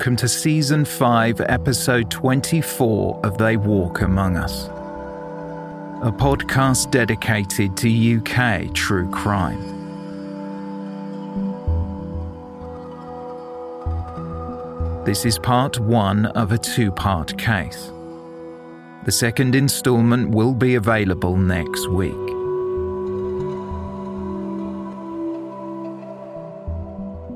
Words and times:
Welcome 0.00 0.16
to 0.16 0.28
Season 0.28 0.86
5, 0.86 1.42
Episode 1.42 2.10
24 2.10 3.20
of 3.22 3.36
They 3.36 3.58
Walk 3.58 4.00
Among 4.00 4.38
Us, 4.38 4.68
a 6.02 6.10
podcast 6.10 6.90
dedicated 6.90 7.76
to 7.76 8.16
UK 8.16 8.72
true 8.72 9.10
crime. 9.10 9.60
This 15.04 15.26
is 15.26 15.38
part 15.38 15.78
one 15.78 16.24
of 16.24 16.52
a 16.52 16.56
two 16.56 16.90
part 16.90 17.36
case. 17.36 17.92
The 19.04 19.12
second 19.12 19.54
instalment 19.54 20.30
will 20.30 20.54
be 20.54 20.76
available 20.76 21.36
next 21.36 21.90
week. 21.90 22.39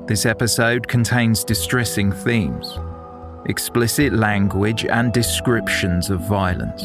This 0.07 0.27
episode 0.27 0.87
contains 0.87 1.43
distressing 1.43 2.11
themes, 2.11 2.77
explicit 3.47 4.13
language, 4.13 4.85
and 4.85 5.11
descriptions 5.11 6.11
of 6.11 6.19
violence. 6.19 6.83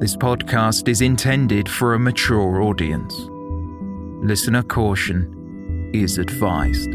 This 0.00 0.14
podcast 0.14 0.86
is 0.86 1.00
intended 1.00 1.66
for 1.66 1.94
a 1.94 1.98
mature 1.98 2.60
audience. 2.60 3.14
Listener 4.22 4.62
caution 4.62 5.90
is 5.94 6.18
advised. 6.18 6.90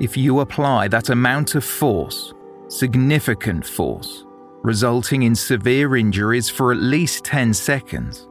If 0.00 0.16
you 0.16 0.40
apply 0.40 0.88
that 0.88 1.08
amount 1.08 1.54
of 1.54 1.64
force, 1.64 2.34
significant 2.70 3.66
force, 3.66 4.24
resulting 4.62 5.24
in 5.24 5.34
severe 5.34 5.96
injuries 5.96 6.48
for 6.48 6.72
at 6.72 6.78
least 6.78 7.24
10 7.24 7.52
seconds, 7.52 8.28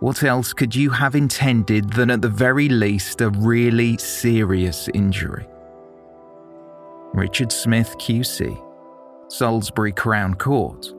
what 0.00 0.22
else 0.22 0.52
could 0.52 0.74
you 0.74 0.90
have 0.90 1.14
intended 1.14 1.90
than 1.92 2.10
at 2.10 2.20
the 2.20 2.28
very 2.28 2.68
least 2.68 3.20
a 3.20 3.30
really 3.30 3.96
serious 3.98 4.88
injury? 4.92 5.46
Richard 7.12 7.52
Smith 7.52 7.96
QC, 7.98 8.60
Salisbury 9.28 9.92
Crown 9.92 10.34
Court, 10.34 10.92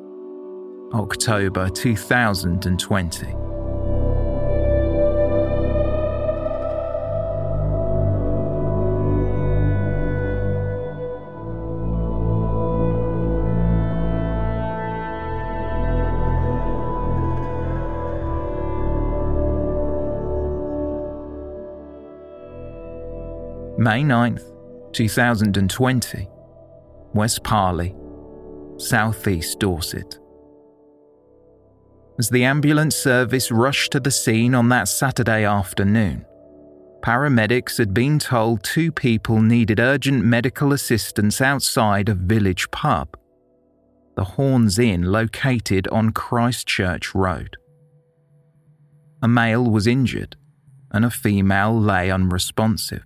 October 0.94 1.70
2020. 1.70 3.55
May 23.86 24.02
9th, 24.02 24.52
2020, 24.94 26.28
West 27.14 27.44
Parley, 27.44 27.96
southeast 28.78 29.60
Dorset. 29.60 30.18
As 32.18 32.28
the 32.32 32.46
ambulance 32.46 32.96
service 32.96 33.52
rushed 33.52 33.92
to 33.92 34.00
the 34.00 34.10
scene 34.10 34.56
on 34.56 34.70
that 34.70 34.88
Saturday 34.88 35.44
afternoon, 35.44 36.26
paramedics 37.02 37.78
had 37.78 37.94
been 37.94 38.18
told 38.18 38.64
two 38.64 38.92
people 38.92 39.40
needed 39.40 39.80
urgent 39.80 40.26
medical 40.26 40.74
assistance 40.74 41.40
outside 41.40 42.10
a 42.10 42.16
village 42.16 42.72
pub, 42.72 43.16
the 44.16 44.24
Horns 44.24 44.80
Inn 44.80 45.04
located 45.04 45.88
on 45.90 46.10
Christchurch 46.10 47.14
Road. 47.14 47.56
A 49.22 49.28
male 49.28 49.70
was 49.70 49.86
injured, 49.86 50.36
and 50.90 51.06
a 51.06 51.12
female 51.12 51.80
lay 51.80 52.10
unresponsive. 52.10 53.06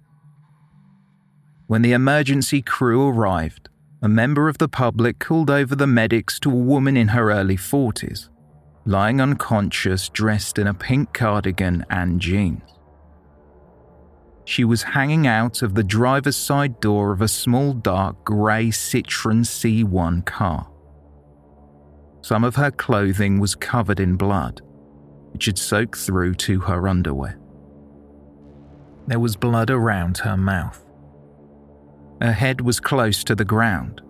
When 1.70 1.84
the 1.84 1.94
emergency 1.94 2.64
crew 2.64 3.08
arrived, 3.08 3.70
a 4.02 4.10
member 4.10 4.50
of 4.50 4.58
the 4.58 4.68
public 4.68 5.20
called 5.20 5.52
over 5.52 5.76
the 5.76 5.86
medics 5.86 6.40
to 6.40 6.50
a 6.50 6.56
woman 6.56 6.98
in 6.98 7.10
her 7.10 7.32
early 7.32 7.58
40s, 7.58 8.28
lying 8.86 9.22
unconscious, 9.22 10.10
dressed 10.10 10.58
in 10.58 10.66
a 10.66 10.74
pink 10.74 11.14
cardigan 11.14 11.86
and 11.92 12.20
jeans. 12.20 12.64
She 14.46 14.64
was 14.64 14.82
hanging 14.82 15.28
out 15.28 15.62
of 15.62 15.76
the 15.76 15.84
driver's 15.84 16.36
side 16.36 16.80
door 16.80 17.12
of 17.12 17.22
a 17.22 17.28
small 17.28 17.74
dark 17.74 18.24
grey 18.26 18.70
Citroen 18.70 19.46
C1 19.46 20.26
car. 20.26 20.68
Some 22.22 22.44
of 22.44 22.56
her 22.56 22.72
clothing 22.72 23.40
was 23.40 23.54
covered 23.54 24.00
in 24.00 24.16
blood, 24.16 24.64
which 25.34 25.46
had 25.46 25.60
soaked 25.60 26.00
through 26.00 26.34
to 26.34 26.62
her 26.62 26.88
underwear. 26.88 27.40
There 29.06 29.20
was 29.20 29.36
blood 29.36 29.70
around 29.70 30.18
her 30.18 30.36
mouth. 30.36 30.84
Her 32.22 32.34
head 32.34 32.62
was 32.62 32.80
close 32.80 33.24
to 33.26 33.36
the 33.36 33.46
ground, 33.46 34.02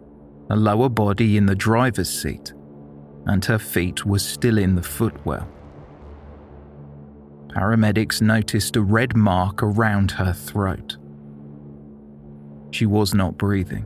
her 0.49 0.55
lower 0.55 0.89
body 0.89 1.37
in 1.37 1.45
the 1.45 1.55
driver's 1.55 2.09
seat, 2.09 2.53
and 3.25 3.43
her 3.45 3.59
feet 3.59 4.05
were 4.05 4.19
still 4.19 4.57
in 4.57 4.75
the 4.75 4.83
footwell. 4.83 5.47
Paramedics 7.49 8.21
noticed 8.21 8.75
a 8.75 8.81
red 8.81 9.15
mark 9.15 9.61
around 9.61 10.11
her 10.11 10.33
throat. 10.33 10.97
She 12.71 12.85
was 12.85 13.13
not 13.13 13.37
breathing. 13.37 13.85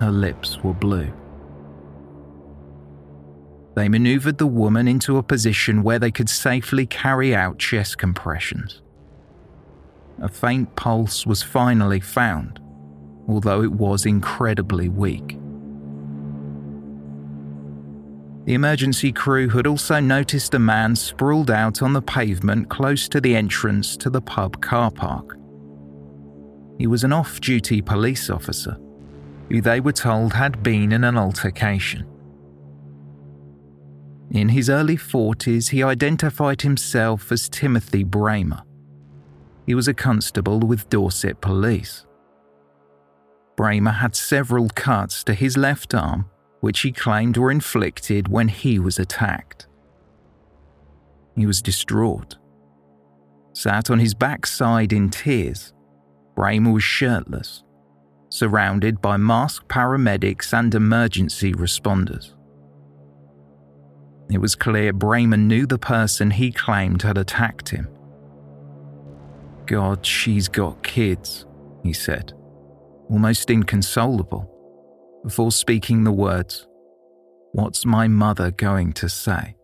Her 0.00 0.10
lips 0.10 0.58
were 0.62 0.74
blue. 0.74 1.12
they 3.76 3.90
maneuvered 3.90 4.38
the 4.38 4.46
woman 4.46 4.88
into 4.88 5.18
a 5.18 5.22
position 5.22 5.82
where 5.82 5.98
they 5.98 6.10
could 6.10 6.30
safely 6.30 6.86
carry 6.86 7.34
out 7.34 7.58
chest 7.58 7.98
compressions. 7.98 8.80
A 10.22 10.28
faint 10.28 10.74
pulse 10.76 11.26
was 11.26 11.42
finally 11.42 12.00
found, 12.00 12.58
although 13.28 13.62
it 13.62 13.72
was 13.72 14.06
incredibly 14.06 14.88
weak. 14.88 15.38
The 18.46 18.54
emergency 18.54 19.12
crew 19.12 19.48
had 19.48 19.66
also 19.66 19.98
noticed 19.98 20.54
a 20.54 20.58
man 20.58 20.94
sprawled 20.94 21.50
out 21.50 21.82
on 21.82 21.92
the 21.92 22.00
pavement 22.00 22.70
close 22.70 23.08
to 23.08 23.20
the 23.20 23.34
entrance 23.34 23.96
to 23.96 24.08
the 24.08 24.20
pub 24.20 24.62
car 24.62 24.90
park. 24.90 25.36
He 26.78 26.86
was 26.86 27.04
an 27.04 27.12
off 27.12 27.40
duty 27.40 27.82
police 27.82 28.30
officer 28.30 28.78
who 29.50 29.60
they 29.60 29.80
were 29.80 29.92
told 29.92 30.32
had 30.32 30.62
been 30.62 30.92
in 30.92 31.04
an 31.04 31.16
altercation. 31.16 32.06
In 34.30 34.48
his 34.48 34.68
early 34.68 34.96
40s, 34.96 35.70
he 35.70 35.82
identified 35.82 36.62
himself 36.62 37.30
as 37.30 37.48
Timothy 37.48 38.04
Brehmer. 38.04 38.65
He 39.66 39.74
was 39.74 39.88
a 39.88 39.94
constable 39.94 40.60
with 40.60 40.88
Dorset 40.88 41.40
Police. 41.40 42.06
Brehmer 43.56 43.94
had 43.94 44.14
several 44.14 44.68
cuts 44.68 45.24
to 45.24 45.34
his 45.34 45.56
left 45.56 45.94
arm, 45.94 46.26
which 46.60 46.80
he 46.80 46.92
claimed 46.92 47.36
were 47.36 47.50
inflicted 47.50 48.28
when 48.28 48.48
he 48.48 48.78
was 48.78 48.98
attacked. 48.98 49.66
He 51.34 51.46
was 51.46 51.60
distraught. 51.60 52.36
Sat 53.54 53.90
on 53.90 53.98
his 53.98 54.14
backside 54.14 54.92
in 54.92 55.10
tears, 55.10 55.72
Brehmer 56.36 56.74
was 56.74 56.84
shirtless, 56.84 57.64
surrounded 58.28 59.00
by 59.00 59.16
masked 59.16 59.68
paramedics 59.68 60.52
and 60.52 60.74
emergency 60.74 61.52
responders. 61.52 62.34
It 64.30 64.38
was 64.38 64.54
clear 64.54 64.92
Brehmer 64.92 65.38
knew 65.38 65.66
the 65.66 65.78
person 65.78 66.30
he 66.30 66.52
claimed 66.52 67.02
had 67.02 67.16
attacked 67.16 67.70
him. 67.70 67.88
God, 69.66 70.04
she's 70.04 70.48
got 70.48 70.82
kids, 70.82 71.46
he 71.82 71.92
said, 71.92 72.32
almost 73.10 73.50
inconsolable, 73.50 74.50
before 75.24 75.52
speaking 75.52 76.04
the 76.04 76.12
words, 76.12 76.66
What's 77.52 77.86
my 77.86 78.06
mother 78.06 78.50
going 78.50 78.92
to 78.94 79.08
say? 79.08 79.56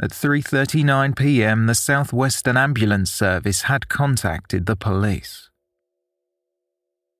At 0.00 0.10
3:39 0.10 1.16
p.m., 1.16 1.66
the 1.66 1.74
Southwestern 1.74 2.56
Ambulance 2.56 3.10
Service 3.10 3.62
had 3.62 3.88
contacted 3.88 4.66
the 4.66 4.76
police. 4.76 5.50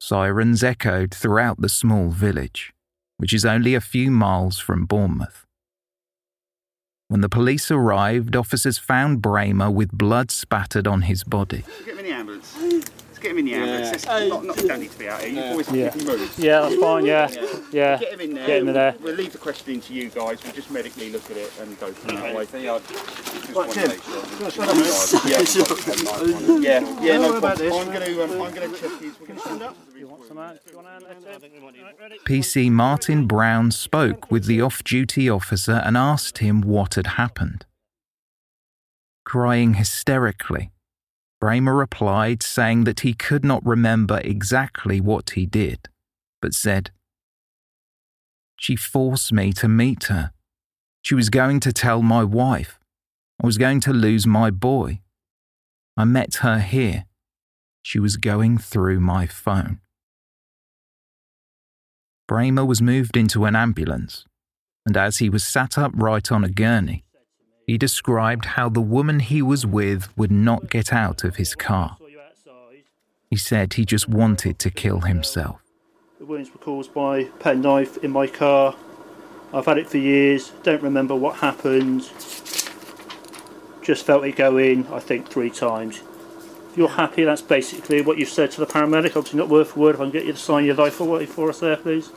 Sirens 0.00 0.62
echoed 0.62 1.12
throughout 1.12 1.60
the 1.60 1.68
small 1.68 2.10
village 2.10 2.72
which 3.22 3.32
is 3.32 3.44
only 3.44 3.76
a 3.76 3.80
few 3.80 4.10
miles 4.10 4.58
from 4.58 4.84
Bournemouth. 4.84 5.46
When 7.12 7.20
the 7.20 7.28
police 7.28 7.70
arrived, 7.70 8.34
officers 8.36 8.78
found 8.78 9.20
Brehmer 9.20 9.70
with 9.70 9.92
blood 9.92 10.30
spattered 10.30 10.86
on 10.86 11.02
his 11.02 11.24
body. 11.24 11.62
Get 11.84 11.92
him 11.92 11.98
in 11.98 12.04
the 12.06 12.12
ambulance. 12.12 12.56
Let's 12.58 13.18
get 13.18 13.21
him 13.32 13.38
in 13.38 13.44
the 13.46 13.54
ambulance. 13.54 14.04
Yeah. 14.04 14.28
Not, 14.28 14.44
not, 14.44 14.56
don't 14.56 14.80
need 14.80 14.90
to 14.90 14.98
be 14.98 15.08
out 15.08 15.20
here. 15.22 15.30
You 15.30 15.56
boys 15.56 15.72
yeah. 15.72 15.90
can 15.90 16.04
move. 16.06 16.38
Yeah, 16.38 16.60
that's 16.60 16.76
fine. 16.76 17.04
Yeah. 17.04 17.28
yeah. 17.30 17.46
yeah. 17.72 17.98
Get 17.98 18.12
him 18.12 18.20
in 18.20 18.34
there. 18.34 18.46
Get 18.46 18.62
him 18.62 18.68
in 18.68 18.74
there. 18.74 18.94
We'll, 18.98 19.04
we'll 19.04 19.16
leave 19.16 19.32
the 19.32 19.38
questioning 19.38 19.80
to 19.80 19.94
you 19.94 20.08
guys. 20.08 20.42
We'll 20.44 20.52
just 20.52 20.70
medically 20.70 21.10
look 21.10 21.30
at 21.30 21.36
it 21.36 21.52
and 21.60 21.78
go 21.80 21.92
from 21.92 22.16
that 22.16 22.34
way. 22.34 22.44
They 22.44 22.68
are 22.68 22.80
just 22.80 23.54
right, 23.54 23.70
Tim. 23.70 23.90
Sure. 24.50 24.66
Yeah, 26.60 26.80
yeah, 26.80 27.00
yeah. 27.02 27.18
No 27.18 27.40
problem. 27.40 27.72
I'm 27.72 27.86
going 27.86 28.06
to, 28.06 28.24
um, 28.24 28.42
I'm 28.42 28.54
going 28.54 28.70
to 28.70 28.80
check 28.80 29.00
his. 29.00 29.18
We're 29.20 29.26
going 29.26 29.38
to 29.38 29.44
stand 29.44 29.62
up. 29.62 29.76
PC 32.24 32.70
Martin 32.70 33.26
Brown 33.26 33.70
spoke 33.70 34.30
with 34.30 34.46
the 34.46 34.60
off 34.60 34.82
duty 34.82 35.28
officer 35.28 35.80
and 35.84 35.96
asked 35.96 36.38
him 36.38 36.60
what 36.60 36.94
had 36.94 37.06
happened. 37.06 37.66
Crying 39.24 39.74
hysterically, 39.74 40.72
Brehmer 41.42 41.76
replied, 41.76 42.40
saying 42.40 42.84
that 42.84 43.00
he 43.00 43.14
could 43.14 43.44
not 43.44 43.66
remember 43.66 44.20
exactly 44.22 45.00
what 45.00 45.30
he 45.30 45.44
did, 45.44 45.88
but 46.40 46.54
said, 46.54 46.92
She 48.56 48.76
forced 48.76 49.32
me 49.32 49.52
to 49.54 49.66
meet 49.66 50.04
her. 50.04 50.30
She 51.02 51.16
was 51.16 51.30
going 51.30 51.58
to 51.60 51.72
tell 51.72 52.00
my 52.00 52.22
wife. 52.22 52.78
I 53.42 53.46
was 53.46 53.58
going 53.58 53.80
to 53.80 53.92
lose 53.92 54.24
my 54.24 54.50
boy. 54.50 55.00
I 55.96 56.04
met 56.04 56.36
her 56.36 56.60
here. 56.60 57.06
She 57.82 57.98
was 57.98 58.16
going 58.16 58.58
through 58.58 59.00
my 59.00 59.26
phone. 59.26 59.80
Brehmer 62.30 62.64
was 62.64 62.80
moved 62.80 63.16
into 63.16 63.46
an 63.46 63.56
ambulance, 63.56 64.24
and 64.86 64.96
as 64.96 65.18
he 65.18 65.28
was 65.28 65.42
sat 65.42 65.76
upright 65.76 66.30
on 66.30 66.44
a 66.44 66.48
gurney, 66.48 67.04
he 67.66 67.78
described 67.78 68.44
how 68.44 68.68
the 68.68 68.80
woman 68.80 69.20
he 69.20 69.42
was 69.42 69.66
with 69.66 70.14
would 70.16 70.30
not 70.30 70.70
get 70.70 70.92
out 70.92 71.24
of 71.24 71.36
his 71.36 71.54
car. 71.54 71.96
He 73.30 73.36
said 73.36 73.74
he 73.74 73.84
just 73.84 74.08
wanted 74.08 74.58
to 74.58 74.70
kill 74.70 75.00
himself. 75.00 75.62
The 76.18 76.26
wounds 76.26 76.52
were 76.52 76.58
caused 76.58 76.92
by 76.92 77.18
a 77.18 77.26
penknife 77.26 77.96
in 78.04 78.10
my 78.10 78.26
car. 78.26 78.76
I've 79.54 79.66
had 79.66 79.78
it 79.78 79.88
for 79.88 79.98
years, 79.98 80.52
don't 80.62 80.82
remember 80.82 81.14
what 81.14 81.36
happened. 81.36 82.02
Just 83.82 84.06
felt 84.06 84.24
it 84.24 84.36
go 84.36 84.56
in, 84.56 84.86
I 84.88 85.00
think, 85.00 85.28
three 85.28 85.50
times. 85.50 86.02
If 86.70 86.78
you're 86.78 86.88
happy, 86.88 87.24
that's 87.24 87.42
basically 87.42 88.00
what 88.00 88.16
you've 88.18 88.28
said 88.28 88.50
to 88.52 88.60
the 88.60 88.66
paramedic. 88.66 89.16
Obviously, 89.16 89.38
not 89.38 89.48
word 89.48 89.66
for 89.66 89.80
word. 89.80 89.94
If 89.96 90.00
I 90.00 90.04
can 90.04 90.12
get 90.12 90.24
you 90.24 90.32
to 90.32 90.38
sign 90.38 90.64
your 90.64 90.74
life 90.74 91.00
away 91.00 91.26
for 91.26 91.50
us 91.50 91.60
there, 91.60 91.76
please. 91.76 92.10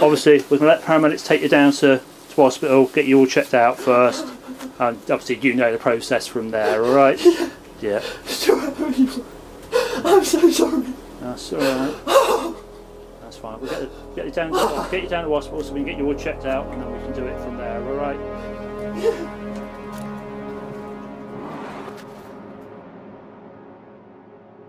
Obviously, 0.00 0.38
we're 0.50 0.58
going 0.58 0.60
to 0.60 0.66
let 0.66 0.82
paramedics 0.82 1.24
take 1.24 1.42
you 1.42 1.48
down 1.48 1.70
to, 1.74 2.00
to 2.34 2.42
hospital, 2.42 2.86
get 2.86 3.06
you 3.06 3.18
all 3.18 3.26
checked 3.26 3.54
out 3.54 3.78
first. 3.78 4.26
And 4.78 4.98
obviously, 5.10 5.38
you 5.38 5.54
know 5.54 5.72
the 5.72 5.78
process 5.78 6.26
from 6.26 6.50
there, 6.50 6.84
alright? 6.84 7.20
Yeah. 7.82 8.00
I'm 10.04 10.24
so 10.24 10.48
sorry. 10.52 10.86
That's 11.20 11.52
alright. 11.52 12.54
That's 13.22 13.36
fine. 13.38 13.60
We'll 13.60 13.70
get, 13.70 13.80
the, 13.80 13.90
get, 14.14 14.26
you 14.26 14.30
down, 14.30 14.52
get 14.88 15.02
you 15.02 15.08
down 15.08 15.24
to 15.24 15.30
hospital 15.30 15.64
so 15.64 15.72
we 15.72 15.80
can 15.80 15.88
get 15.88 15.98
you 15.98 16.06
all 16.06 16.14
checked 16.14 16.44
out 16.44 16.68
and 16.68 16.80
then 16.80 16.92
we 16.92 16.98
can 17.00 17.12
do 17.12 17.26
it 17.26 17.36
from 17.40 17.56
there, 17.56 17.82
alright? 17.82 18.20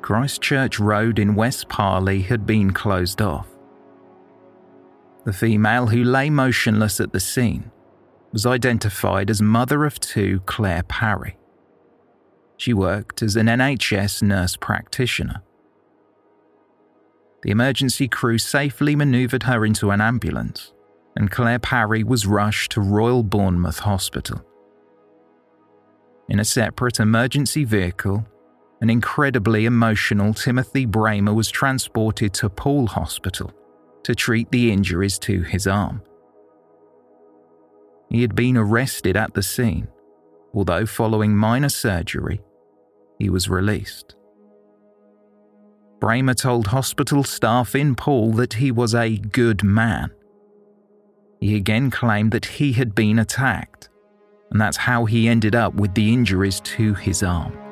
Christchurch 0.02 0.80
Road 0.80 1.20
in 1.20 1.36
West 1.36 1.70
Parley 1.70 2.24
had 2.24 2.48
been 2.48 2.74
closed 2.74 3.22
off. 3.22 3.53
The 5.26 5.34
female 5.34 5.88
who 5.88 6.04
lay 6.04 6.30
motionless 6.30 7.00
at 7.00 7.14
the 7.14 7.20
scene 7.20 7.72
was 8.34 8.46
identified 8.46 9.30
as 9.30 9.42
mother 9.42 9.86
of 9.86 10.00
two 10.00 10.42
Claire 10.46 10.84
Parry. 10.84 11.38
She 12.58 12.74
worked 12.74 13.22
as 13.22 13.36
an 13.36 13.48
NHS 13.48 14.22
nurse 14.22 14.58
practitioner. 14.58 15.42
The 17.44 17.52
emergency 17.52 18.08
crew 18.08 18.38
safely 18.38 18.96
manoeuvred 18.96 19.44
her 19.44 19.66
into 19.66 19.92
an 19.92 20.02
ambulance, 20.02 20.74
and 21.16 21.32
Claire 21.32 21.60
Parry 21.60 22.04
was 22.04 22.26
rushed 22.26 22.72
to 22.72 22.82
Royal 22.82 23.24
Bournemouth 23.24 23.80
Hospital. 23.80 24.44
In 26.28 26.40
a 26.40 26.46
separate 26.46 27.00
emergency 27.00 27.64
vehicle, 27.64 28.26
an 28.82 28.90
incredibly 28.90 29.66
emotional 29.66 30.34
Timothy 30.34 30.86
Brehmer 30.86 31.36
was 31.36 31.50
transported 31.50 32.34
to 32.36 32.50
Poole 32.50 32.88
Hospital 32.88 33.54
to 34.04 34.16
treat 34.16 34.52
the 34.52 34.72
injuries 34.72 35.18
to 35.20 35.42
his 35.42 35.68
arm. 35.68 36.02
He 38.10 38.22
had 38.22 38.36
been 38.36 38.58
arrested 38.58 39.18
at 39.18 39.34
the 39.34 39.44
scene, 39.44 39.88
although 40.54 40.86
following 40.86 41.36
minor 41.36 41.70
surgery, 41.70 42.42
he 43.18 43.30
was 43.30 43.50
released. 43.50 44.16
Brehmer 46.00 46.36
told 46.36 46.68
hospital 46.68 47.24
staff 47.24 47.76
in 47.76 47.96
Poole 47.96 48.34
that 48.34 48.54
he 48.54 48.72
was 48.72 48.94
a 48.94 49.18
good 49.18 49.64
man. 49.64 50.12
He 51.40 51.56
again 51.56 51.90
claimed 51.90 52.32
that 52.32 52.46
he 52.46 52.74
had 52.74 52.94
been 52.94 53.20
attacked, 53.20 53.90
and 54.52 54.60
that's 54.60 54.78
how 54.78 55.06
he 55.06 55.28
ended 55.28 55.56
up 55.56 55.74
with 55.74 55.94
the 55.94 56.14
injuries 56.14 56.60
to 56.62 56.94
his 56.94 57.24
arm. 57.24 57.63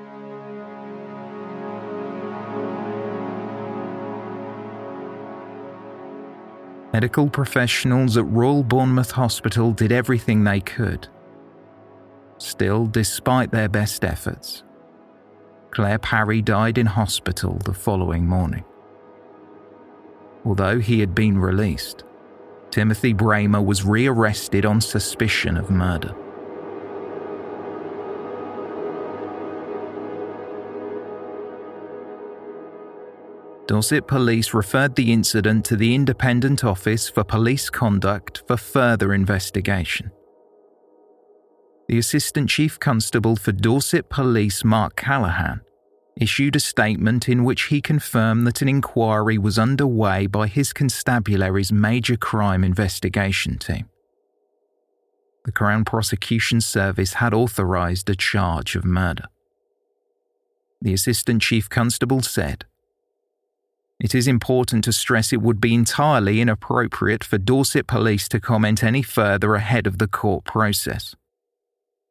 Medical 6.93 7.29
professionals 7.29 8.17
at 8.17 8.25
Royal 8.25 8.63
Bournemouth 8.63 9.11
Hospital 9.11 9.71
did 9.71 9.93
everything 9.93 10.43
they 10.43 10.59
could. 10.59 11.07
Still, 12.37 12.85
despite 12.85 13.51
their 13.51 13.69
best 13.69 14.03
efforts, 14.03 14.63
Claire 15.69 15.99
Parry 15.99 16.41
died 16.41 16.77
in 16.77 16.87
hospital 16.87 17.59
the 17.63 17.73
following 17.73 18.27
morning. 18.27 18.65
Although 20.43 20.79
he 20.79 20.99
had 20.99 21.15
been 21.15 21.37
released, 21.37 22.03
Timothy 22.71 23.13
Brehmer 23.13 23.63
was 23.63 23.85
rearrested 23.85 24.65
on 24.65 24.81
suspicion 24.81 25.55
of 25.55 25.69
murder. 25.69 26.13
Dorset 33.71 34.05
Police 34.05 34.53
referred 34.53 34.97
the 34.97 35.13
incident 35.13 35.63
to 35.63 35.77
the 35.77 35.95
Independent 35.95 36.65
Office 36.65 37.07
for 37.07 37.23
Police 37.23 37.69
Conduct 37.69 38.43
for 38.45 38.57
further 38.57 39.13
investigation. 39.13 40.11
The 41.87 41.97
Assistant 41.97 42.49
Chief 42.49 42.77
Constable 42.77 43.37
for 43.37 43.53
Dorset 43.53 44.09
Police, 44.09 44.65
Mark 44.65 44.97
Callahan, 44.97 45.61
issued 46.17 46.57
a 46.57 46.59
statement 46.59 47.29
in 47.29 47.45
which 47.45 47.67
he 47.67 47.79
confirmed 47.79 48.45
that 48.45 48.61
an 48.61 48.67
inquiry 48.67 49.37
was 49.37 49.57
underway 49.57 50.27
by 50.27 50.47
his 50.47 50.73
constabulary's 50.73 51.71
major 51.71 52.17
crime 52.17 52.65
investigation 52.65 53.57
team. 53.57 53.87
The 55.45 55.53
Crown 55.53 55.85
Prosecution 55.85 56.59
Service 56.59 57.13
had 57.13 57.33
authorised 57.33 58.09
a 58.09 58.15
charge 58.15 58.75
of 58.75 58.83
murder. 58.83 59.27
The 60.81 60.93
Assistant 60.93 61.41
Chief 61.41 61.69
Constable 61.69 62.21
said, 62.21 62.65
It 64.01 64.15
is 64.15 64.27
important 64.27 64.83
to 64.85 64.93
stress 64.93 65.31
it 65.31 65.43
would 65.43 65.61
be 65.61 65.75
entirely 65.75 66.41
inappropriate 66.41 67.23
for 67.23 67.37
Dorset 67.37 67.85
Police 67.85 68.27
to 68.29 68.39
comment 68.39 68.83
any 68.83 69.03
further 69.03 69.53
ahead 69.53 69.85
of 69.85 69.99
the 69.99 70.07
court 70.07 70.43
process. 70.43 71.15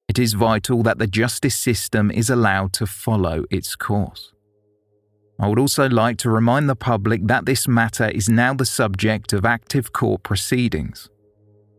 It 0.09 0.17
is 0.17 0.35
vital 0.35 0.85
that 0.85 0.99
the 0.99 1.09
justice 1.09 1.59
system 1.59 2.13
is 2.13 2.31
allowed 2.31 2.73
to 2.75 2.87
follow 2.87 3.45
its 3.51 3.75
course. 3.75 4.33
I 5.41 5.49
would 5.49 5.59
also 5.59 5.89
like 5.89 6.17
to 6.19 6.31
remind 6.31 6.69
the 6.69 6.77
public 6.77 7.27
that 7.27 7.47
this 7.47 7.67
matter 7.67 8.09
is 8.09 8.29
now 8.29 8.55
the 8.55 8.67
subject 8.67 9.33
of 9.33 9.45
active 9.45 9.93
court 9.93 10.23
proceedings, 10.23 11.09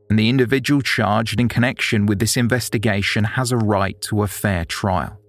and 0.10 0.20
the 0.20 0.28
individual 0.28 0.82
charged 0.82 1.40
in 1.40 1.48
connection 1.48 2.06
with 2.06 2.20
this 2.20 2.36
investigation 2.36 3.24
has 3.24 3.54
a 3.54 3.58
right 3.58 4.00
to 4.02 4.24
a 4.24 4.28
fair 4.28 4.66
trial. 4.66 5.21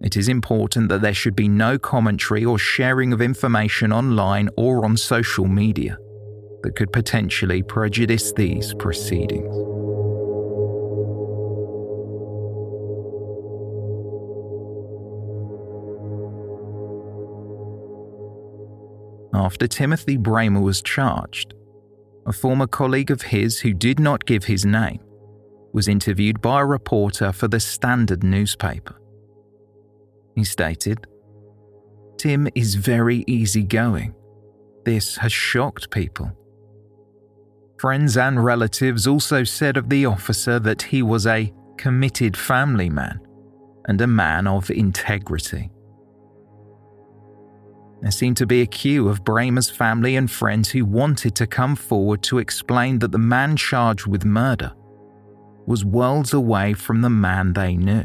It 0.00 0.16
is 0.16 0.28
important 0.28 0.88
that 0.88 1.00
there 1.00 1.14
should 1.14 1.34
be 1.34 1.48
no 1.48 1.78
commentary 1.78 2.44
or 2.44 2.58
sharing 2.58 3.12
of 3.12 3.20
information 3.20 3.92
online 3.92 4.48
or 4.56 4.84
on 4.84 4.96
social 4.96 5.46
media 5.46 5.98
that 6.62 6.76
could 6.76 6.92
potentially 6.92 7.62
prejudice 7.62 8.32
these 8.32 8.74
proceedings. 8.74 9.78
after 19.48 19.66
Timothy 19.66 20.18
Brehmer 20.18 20.60
was 20.60 20.82
charged, 20.82 21.54
a 22.26 22.32
former 22.34 22.66
colleague 22.66 23.10
of 23.10 23.22
his 23.22 23.58
who 23.58 23.72
did 23.72 23.98
not 23.98 24.26
give 24.26 24.44
his 24.44 24.66
name 24.66 25.00
was 25.72 25.88
interviewed 25.88 26.42
by 26.42 26.60
a 26.60 26.66
reporter 26.66 27.32
for 27.32 27.48
the 27.48 27.58
Standard 27.58 28.22
newspaper. 28.22 29.00
He 30.38 30.44
stated, 30.44 31.04
Tim 32.16 32.46
is 32.54 32.76
very 32.76 33.24
easygoing. 33.26 34.14
This 34.84 35.16
has 35.16 35.32
shocked 35.32 35.90
people. 35.90 36.30
Friends 37.80 38.16
and 38.16 38.44
relatives 38.44 39.08
also 39.08 39.42
said 39.42 39.76
of 39.76 39.88
the 39.88 40.06
officer 40.06 40.60
that 40.60 40.80
he 40.80 41.02
was 41.02 41.26
a 41.26 41.52
committed 41.76 42.36
family 42.36 42.88
man 42.88 43.18
and 43.86 44.00
a 44.00 44.06
man 44.06 44.46
of 44.46 44.70
integrity. 44.70 45.72
There 48.00 48.12
seemed 48.12 48.36
to 48.36 48.46
be 48.46 48.62
a 48.62 48.66
queue 48.66 49.08
of 49.08 49.24
Brehmer's 49.24 49.70
family 49.70 50.14
and 50.14 50.30
friends 50.30 50.70
who 50.70 50.84
wanted 50.84 51.34
to 51.34 51.48
come 51.48 51.74
forward 51.74 52.22
to 52.22 52.38
explain 52.38 53.00
that 53.00 53.10
the 53.10 53.18
man 53.18 53.56
charged 53.56 54.06
with 54.06 54.24
murder 54.24 54.72
was 55.66 55.84
worlds 55.84 56.32
away 56.32 56.74
from 56.74 57.00
the 57.00 57.10
man 57.10 57.54
they 57.54 57.74
knew. 57.76 58.04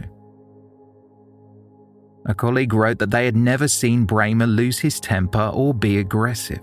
A 2.25 2.33
colleague 2.33 2.73
wrote 2.73 2.99
that 2.99 3.11
they 3.11 3.25
had 3.25 3.35
never 3.35 3.67
seen 3.67 4.07
Brehmer 4.07 4.47
lose 4.47 4.79
his 4.79 4.99
temper 4.99 5.51
or 5.53 5.73
be 5.73 5.97
aggressive. 5.97 6.61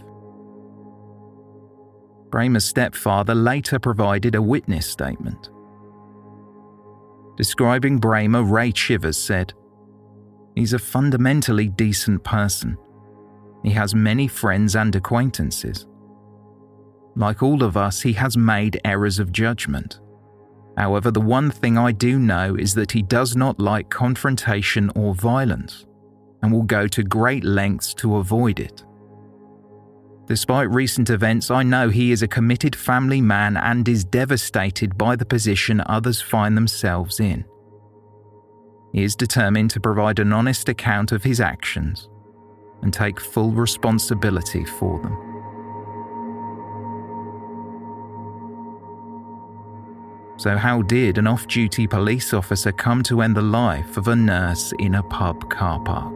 Brehmer's 2.30 2.64
stepfather 2.64 3.34
later 3.34 3.78
provided 3.78 4.34
a 4.34 4.42
witness 4.42 4.86
statement. 4.86 5.50
Describing 7.36 8.00
Brehmer, 8.00 8.48
Ray 8.48 8.72
Chivers 8.72 9.18
said, 9.18 9.52
He's 10.54 10.72
a 10.72 10.78
fundamentally 10.78 11.68
decent 11.68 12.24
person 12.24 12.76
he 13.62 13.70
has 13.70 13.94
many 13.94 14.26
friends 14.26 14.74
and 14.74 14.94
acquaintances. 14.96 15.86
Like 17.14 17.42
all 17.42 17.62
of 17.62 17.76
us, 17.76 18.00
he 18.00 18.12
has 18.14 18.36
made 18.36 18.80
errors 18.84 19.18
of 19.18 19.32
judgment. 19.32 20.00
However, 20.76 21.10
the 21.10 21.20
one 21.20 21.50
thing 21.50 21.76
I 21.76 21.92
do 21.92 22.18
know 22.18 22.54
is 22.54 22.74
that 22.74 22.92
he 22.92 23.02
does 23.02 23.36
not 23.36 23.58
like 23.60 23.90
confrontation 23.90 24.90
or 24.94 25.14
violence 25.14 25.86
and 26.42 26.52
will 26.52 26.62
go 26.62 26.86
to 26.86 27.02
great 27.02 27.44
lengths 27.44 27.92
to 27.94 28.16
avoid 28.16 28.60
it. 28.60 28.84
Despite 30.26 30.70
recent 30.70 31.10
events, 31.10 31.50
I 31.50 31.64
know 31.64 31.88
he 31.88 32.12
is 32.12 32.22
a 32.22 32.28
committed 32.28 32.76
family 32.76 33.20
man 33.20 33.56
and 33.56 33.88
is 33.88 34.04
devastated 34.04 34.96
by 34.96 35.16
the 35.16 35.26
position 35.26 35.82
others 35.86 36.22
find 36.22 36.56
themselves 36.56 37.18
in. 37.18 37.44
He 38.92 39.02
is 39.02 39.16
determined 39.16 39.70
to 39.70 39.80
provide 39.80 40.18
an 40.18 40.32
honest 40.32 40.68
account 40.68 41.12
of 41.12 41.24
his 41.24 41.40
actions 41.40 42.08
and 42.82 42.92
take 42.92 43.20
full 43.20 43.50
responsibility 43.50 44.64
for 44.64 45.00
them. 45.02 45.29
So, 50.40 50.56
how 50.56 50.80
did 50.80 51.18
an 51.18 51.26
off 51.26 51.46
duty 51.46 51.86
police 51.86 52.32
officer 52.32 52.72
come 52.72 53.02
to 53.02 53.20
end 53.20 53.36
the 53.36 53.42
life 53.42 53.98
of 53.98 54.08
a 54.08 54.16
nurse 54.16 54.72
in 54.78 54.94
a 54.94 55.02
pub 55.02 55.50
car 55.50 55.78
park? 55.80 56.14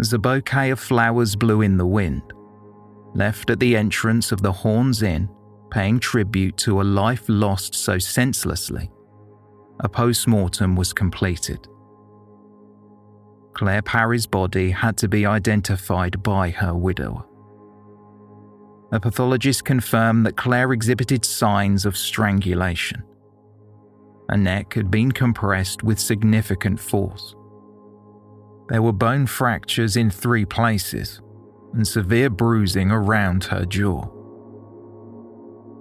as 0.00 0.14
a 0.14 0.18
bouquet 0.18 0.70
of 0.70 0.80
flowers 0.80 1.36
blew 1.36 1.60
in 1.60 1.76
the 1.76 1.86
wind. 1.86 2.22
Left 3.14 3.50
at 3.50 3.60
the 3.60 3.76
entrance 3.76 4.32
of 4.32 4.40
the 4.42 4.52
Horns 4.52 5.02
Inn, 5.02 5.28
paying 5.74 5.98
tribute 5.98 6.56
to 6.56 6.80
a 6.80 6.84
life 6.84 7.24
lost 7.26 7.74
so 7.74 7.98
senselessly, 7.98 8.92
a 9.80 9.88
post 9.88 10.28
mortem 10.28 10.76
was 10.76 10.92
completed. 10.92 11.66
Claire 13.54 13.82
Parry's 13.82 14.24
body 14.24 14.70
had 14.70 14.96
to 14.96 15.08
be 15.08 15.26
identified 15.26 16.22
by 16.22 16.50
her 16.50 16.72
widower. 16.72 17.24
A 18.92 19.00
pathologist 19.00 19.64
confirmed 19.64 20.24
that 20.24 20.36
Claire 20.36 20.72
exhibited 20.72 21.24
signs 21.24 21.84
of 21.84 21.96
strangulation. 21.96 23.02
Her 24.28 24.36
neck 24.36 24.74
had 24.74 24.92
been 24.92 25.10
compressed 25.10 25.82
with 25.82 25.98
significant 25.98 26.78
force. 26.78 27.34
There 28.68 28.80
were 28.80 28.92
bone 28.92 29.26
fractures 29.26 29.96
in 29.96 30.08
three 30.08 30.44
places 30.44 31.20
and 31.72 31.84
severe 31.84 32.30
bruising 32.30 32.92
around 32.92 33.42
her 33.44 33.64
jaw. 33.64 34.23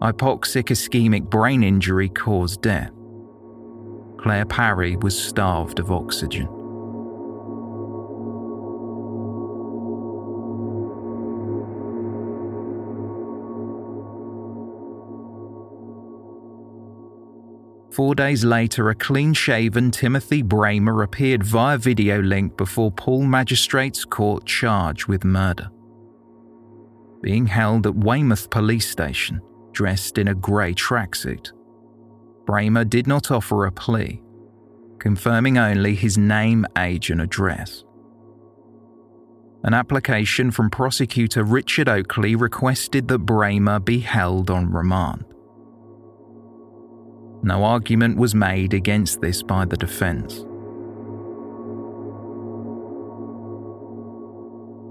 Hypoxic 0.03 0.65
ischemic 0.65 1.29
brain 1.29 1.63
injury 1.63 2.10
caused 2.10 2.62
death. 2.62 2.91
Claire 4.17 4.45
Parry 4.45 4.98
was 4.98 5.17
starved 5.17 5.79
of 5.79 5.93
oxygen. 5.93 6.48
Four 17.93 18.13
days 18.15 18.43
later, 18.43 18.89
a 18.89 18.95
clean 18.95 19.33
shaven 19.33 19.89
Timothy 19.89 20.43
Brehmer 20.43 21.05
appeared 21.05 21.43
via 21.43 21.77
video 21.77 22.22
link 22.22 22.57
before 22.57 22.91
Poole 22.91 23.24
Magistrates 23.24 24.03
Court 24.03 24.45
charged 24.45 25.07
with 25.07 25.24
murder. 25.24 25.69
Being 27.22 27.45
held 27.45 27.88
at 27.88 27.95
Weymouth 27.95 28.50
Police 28.50 28.89
Station, 28.89 29.39
dressed 29.74 30.18
in 30.18 30.30
a 30.30 30.36
grey 30.36 30.74
tracksuit, 30.74 31.51
Brehmer 32.46 32.89
did 32.89 33.08
not 33.08 33.32
offer 33.32 33.65
a 33.65 33.72
plea, 33.72 34.22
confirming 35.00 35.58
only 35.58 35.96
his 35.96 36.18
name, 36.18 36.65
age, 36.77 37.10
and 37.10 37.22
address. 37.22 37.84
An 39.63 39.74
application 39.74 40.51
from 40.51 40.70
prosecutor 40.70 41.44
Richard 41.44 41.88
Oakley 41.88 42.36
requested 42.36 43.08
that 43.08 43.25
Brehmer 43.25 43.84
be 43.84 44.00
held 44.00 44.50
on 44.50 44.72
remand. 44.72 45.24
No 47.44 47.63
argument 47.63 48.18
was 48.18 48.36
made 48.36 48.74
against 48.74 49.22
this 49.22 49.42
by 49.42 49.65
the 49.65 49.77
defence. 49.77 50.46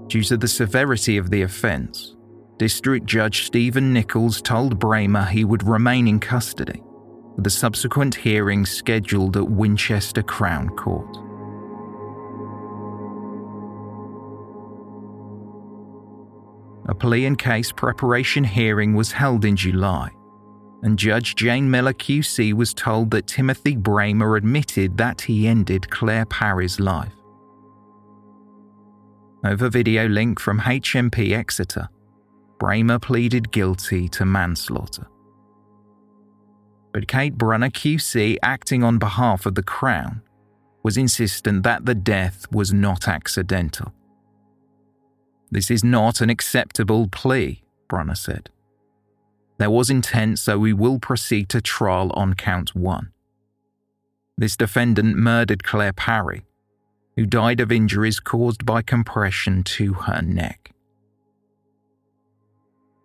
Due 0.07 0.23
to 0.23 0.37
the 0.37 0.47
severity 0.47 1.17
of 1.17 1.29
the 1.29 1.41
offence, 1.41 2.15
District 2.63 3.05
Judge 3.05 3.43
Stephen 3.43 3.91
Nichols 3.91 4.41
told 4.41 4.79
Brehmer 4.79 5.27
he 5.27 5.43
would 5.43 5.67
remain 5.67 6.07
in 6.07 6.17
custody, 6.17 6.81
with 7.35 7.45
a 7.45 7.49
subsequent 7.49 8.15
hearing 8.15 8.65
scheduled 8.65 9.35
at 9.35 9.49
Winchester 9.49 10.23
Crown 10.23 10.69
Court. 10.69 11.17
a 16.87 16.95
plea 16.95 17.25
and 17.25 17.37
case 17.37 17.73
preparation 17.73 18.45
hearing 18.45 18.93
was 18.93 19.11
held 19.11 19.43
in 19.43 19.57
July, 19.57 20.09
and 20.83 20.97
Judge 20.97 21.35
Jane 21.35 21.69
Miller 21.69 21.91
QC 21.91 22.53
was 22.53 22.73
told 22.73 23.11
that 23.11 23.27
Timothy 23.27 23.75
Brehmer 23.75 24.37
admitted 24.37 24.95
that 24.97 25.19
he 25.19 25.49
ended 25.49 25.89
Claire 25.89 26.27
Parry's 26.27 26.79
life. 26.79 27.13
Over 29.43 29.67
video 29.67 30.07
link 30.07 30.39
from 30.39 30.61
HMP 30.61 31.33
Exeter, 31.33 31.89
Brehmer 32.59 33.01
pleaded 33.01 33.51
guilty 33.51 34.07
to 34.09 34.25
manslaughter. 34.25 35.07
But 36.93 37.07
Kate 37.07 37.37
Brunner 37.37 37.69
QC, 37.69 38.37
acting 38.43 38.83
on 38.83 38.99
behalf 38.99 39.45
of 39.45 39.55
the 39.55 39.63
Crown, 39.63 40.21
was 40.83 40.97
insistent 40.97 41.63
that 41.63 41.85
the 41.85 41.95
death 41.95 42.45
was 42.51 42.71
not 42.71 43.07
accidental. 43.07 43.93
This 45.49 45.71
is 45.71 45.83
not 45.83 46.21
an 46.21 46.29
acceptable 46.29 47.07
plea, 47.07 47.63
Brunner 47.87 48.15
said. 48.15 48.49
There 49.57 49.69
was 49.69 49.89
intent, 49.89 50.39
so 50.39 50.59
we 50.59 50.73
will 50.73 50.99
proceed 50.99 51.49
to 51.49 51.61
trial 51.61 52.11
on 52.15 52.33
count 52.33 52.75
one. 52.75 53.11
This 54.37 54.57
defendant 54.57 55.15
murdered 55.15 55.63
Claire 55.63 55.93
Parry, 55.93 56.45
who 57.15 57.25
died 57.25 57.59
of 57.59 57.71
injuries 57.71 58.19
caused 58.19 58.65
by 58.65 58.81
compression 58.81 59.63
to 59.63 59.93
her 59.93 60.21
neck. 60.21 60.72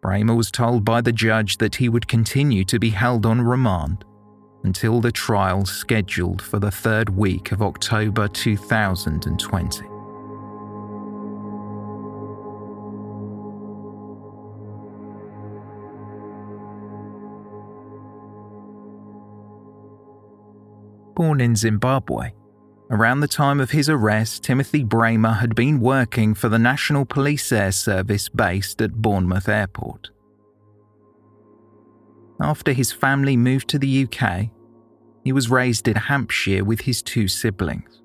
Brehmer 0.02 0.36
was 0.36 0.50
told 0.50 0.84
by 0.84 1.00
the 1.00 1.12
judge 1.12 1.58
that 1.58 1.74
he 1.74 1.88
would 1.88 2.06
continue 2.06 2.64
to 2.64 2.78
be 2.78 2.90
held 2.90 3.26
on 3.26 3.40
remand 3.40 4.04
until 4.64 5.00
the 5.00 5.12
trial 5.12 5.64
scheduled 5.64 6.40
for 6.40 6.58
the 6.58 6.70
third 6.70 7.10
week 7.10 7.52
of 7.52 7.62
October 7.62 8.28
2020. 8.28 9.84
Born 21.14 21.40
in 21.40 21.56
Zimbabwe, 21.56 22.30
Around 22.90 23.20
the 23.20 23.28
time 23.28 23.60
of 23.60 23.70
his 23.70 23.90
arrest, 23.90 24.42
Timothy 24.42 24.82
Brehmer 24.82 25.40
had 25.40 25.54
been 25.54 25.78
working 25.78 26.34
for 26.34 26.48
the 26.48 26.58
National 26.58 27.04
Police 27.04 27.52
Air 27.52 27.70
Service 27.70 28.30
based 28.30 28.80
at 28.80 29.02
Bournemouth 29.02 29.48
Airport. 29.48 30.08
After 32.40 32.72
his 32.72 32.90
family 32.90 33.36
moved 33.36 33.68
to 33.68 33.78
the 33.78 34.04
UK, 34.04 34.48
he 35.22 35.32
was 35.32 35.50
raised 35.50 35.86
in 35.86 35.96
Hampshire 35.96 36.64
with 36.64 36.82
his 36.82 37.02
two 37.02 37.28
siblings. 37.28 38.00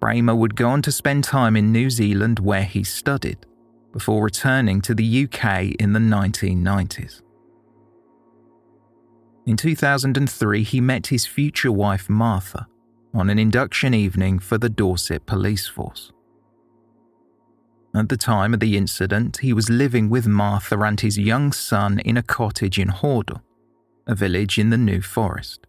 Brehmer 0.00 0.36
would 0.36 0.56
go 0.56 0.68
on 0.70 0.82
to 0.82 0.90
spend 0.90 1.22
time 1.22 1.54
in 1.54 1.70
New 1.70 1.90
Zealand 1.90 2.40
where 2.40 2.64
he 2.64 2.82
studied, 2.82 3.46
before 3.92 4.24
returning 4.24 4.80
to 4.80 4.94
the 4.94 5.24
UK 5.24 5.76
in 5.78 5.92
the 5.92 6.00
1990s. 6.00 7.22
In 9.46 9.56
2003, 9.56 10.64
he 10.64 10.80
met 10.80 11.06
his 11.08 11.24
future 11.24 11.70
wife 11.70 12.08
Martha 12.08 12.66
on 13.14 13.28
an 13.28 13.38
induction 13.38 13.92
evening 13.94 14.38
for 14.38 14.58
the 14.58 14.68
Dorset 14.68 15.26
Police 15.26 15.66
Force. 15.68 16.12
At 17.94 18.08
the 18.08 18.16
time 18.16 18.54
of 18.54 18.60
the 18.60 18.76
incident, 18.76 19.38
he 19.38 19.52
was 19.52 19.68
living 19.68 20.08
with 20.08 20.26
Martha 20.26 20.78
and 20.80 20.98
his 20.98 21.18
young 21.18 21.52
son 21.52 21.98
in 21.98 22.16
a 22.16 22.22
cottage 22.22 22.78
in 22.78 22.88
Hordle, 22.88 23.42
a 24.06 24.14
village 24.14 24.58
in 24.58 24.70
the 24.70 24.78
New 24.78 25.02
Forest. 25.02 25.66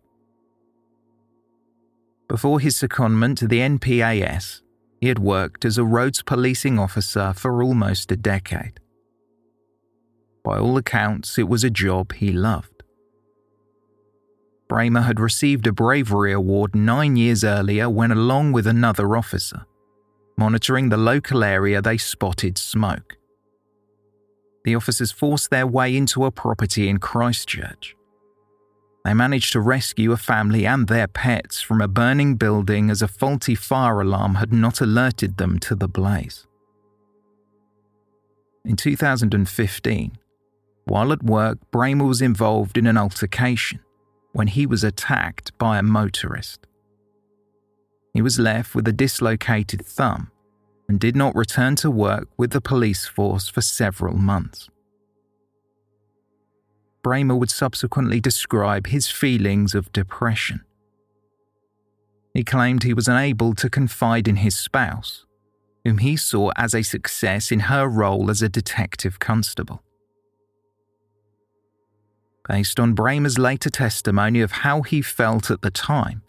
Before 2.30 2.62
his 2.62 2.76
secondment 2.76 3.38
to 3.38 3.48
the 3.48 3.60
NPAS, 3.60 4.62
he 5.02 5.10
had 5.10 5.20
worked 5.20 5.66
as 5.66 5.78
a 5.78 5.84
roads 5.84 6.24
policing 6.24 6.80
officer 6.80 7.34
for 7.34 7.62
almost 7.62 8.10
a 8.12 8.16
decade. 8.16 8.80
By 10.46 10.58
all 10.58 10.78
accounts, 10.78 11.38
it 11.38 11.50
was 11.50 11.66
a 11.66 11.70
job 11.70 12.14
he 12.14 12.32
loved. 12.32 12.73
Brehmer 14.70 15.04
had 15.04 15.20
received 15.20 15.68
a 15.68 15.72
bravery 15.72 16.34
award 16.34 16.76
nine 16.76 17.16
years 17.16 17.44
earlier 17.44 17.90
when, 17.90 18.12
along 18.12 18.54
with 18.54 18.66
another 18.66 19.16
officer, 19.16 19.66
monitoring 20.38 20.90
the 20.90 20.98
local 20.98 21.44
area, 21.44 21.82
they 21.82 21.98
spotted 21.98 22.58
smoke. 22.58 23.18
The 24.64 24.76
officers 24.76 25.12
forced 25.12 25.50
their 25.50 25.68
way 25.68 25.96
into 25.96 26.26
a 26.26 26.32
property 26.32 26.88
in 26.88 27.00
Christchurch. 27.00 27.96
They 29.04 29.14
managed 29.14 29.52
to 29.52 29.60
rescue 29.60 30.14
a 30.14 30.18
family 30.18 30.66
and 30.66 30.88
their 30.88 31.08
pets 31.08 31.62
from 31.62 31.82
a 31.82 31.90
burning 31.90 32.36
building 32.36 32.90
as 32.90 33.02
a 33.02 33.08
faulty 33.08 33.54
fire 33.54 34.00
alarm 34.00 34.36
had 34.36 34.54
not 34.54 34.80
alerted 34.80 35.38
them 35.38 35.60
to 35.60 35.76
the 35.76 35.90
blaze. 35.90 36.48
In 38.64 38.78
2015, 38.78 40.18
while 40.86 41.12
at 41.12 41.22
work, 41.22 41.58
Brehmer 41.72 42.08
was 42.08 42.22
involved 42.22 42.78
in 42.78 42.88
an 42.88 42.98
altercation 42.98 43.82
when 44.34 44.48
he 44.48 44.66
was 44.66 44.84
attacked 44.84 45.58
by 45.58 45.78
a 45.78 45.84
motorist. 45.84 46.68
He 48.14 48.22
was 48.22 48.38
left 48.38 48.76
with 48.76 48.88
a 48.88 48.94
dislocated 48.94 49.86
thumb 49.86 50.32
and 50.90 51.00
did 51.00 51.16
not 51.16 51.36
return 51.36 51.76
to 51.78 51.90
work 51.90 52.28
with 52.38 52.52
the 52.52 52.62
police 52.62 53.06
force 53.06 53.48
for 53.48 53.62
several 53.62 54.16
months. 54.16 54.70
Brehmer 57.04 57.38
would 57.38 57.50
subsequently 57.50 58.20
describe 58.20 58.88
his 58.88 59.08
feelings 59.08 59.76
of 59.76 59.92
depression. 59.92 60.62
He 62.34 62.44
claimed 62.44 62.84
he 62.84 62.94
was 62.94 63.08
unable 63.08 63.54
to 63.56 63.70
confide 63.70 64.28
in 64.28 64.38
his 64.38 64.56
spouse, 64.56 65.26
whom 65.84 66.00
he 66.00 66.16
saw 66.16 66.52
as 66.56 66.74
a 66.74 66.82
success 66.82 67.52
in 67.52 67.62
her 67.62 67.88
role 67.88 68.30
as 68.30 68.42
a 68.42 68.50
detective 68.50 69.20
constable. 69.20 69.84
Based 72.48 72.78
on 72.80 72.94
Brehmer's 72.94 73.38
later 73.38 73.70
testimony 73.70 74.42
of 74.42 74.52
how 74.52 74.82
he 74.82 75.02
felt 75.02 75.50
at 75.50 75.62
the 75.62 75.72
time, 75.72 76.24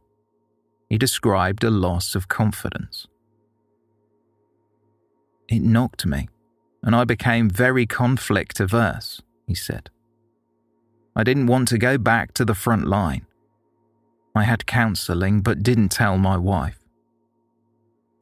he 0.88 0.96
described 0.96 1.64
a 1.64 1.70
loss 1.70 2.14
of 2.14 2.28
confidence. 2.28 3.08
It 5.48 5.60
knocked 5.60 6.06
me, 6.06 6.28
and 6.82 6.94
I 6.94 7.04
became 7.04 7.50
very 7.50 7.84
conflict 7.84 8.60
averse, 8.60 9.22
he 9.46 9.54
said. 9.54 9.90
I 11.16 11.24
didn't 11.24 11.48
want 11.48 11.68
to 11.68 11.78
go 11.78 11.98
back 11.98 12.32
to 12.34 12.44
the 12.44 12.54
front 12.54 12.86
line. 12.86 13.26
I 14.36 14.44
had 14.44 14.66
counselling 14.66 15.42
but 15.42 15.62
didn't 15.62 15.90
tell 15.90 16.16
my 16.16 16.36
wife. 16.36 16.78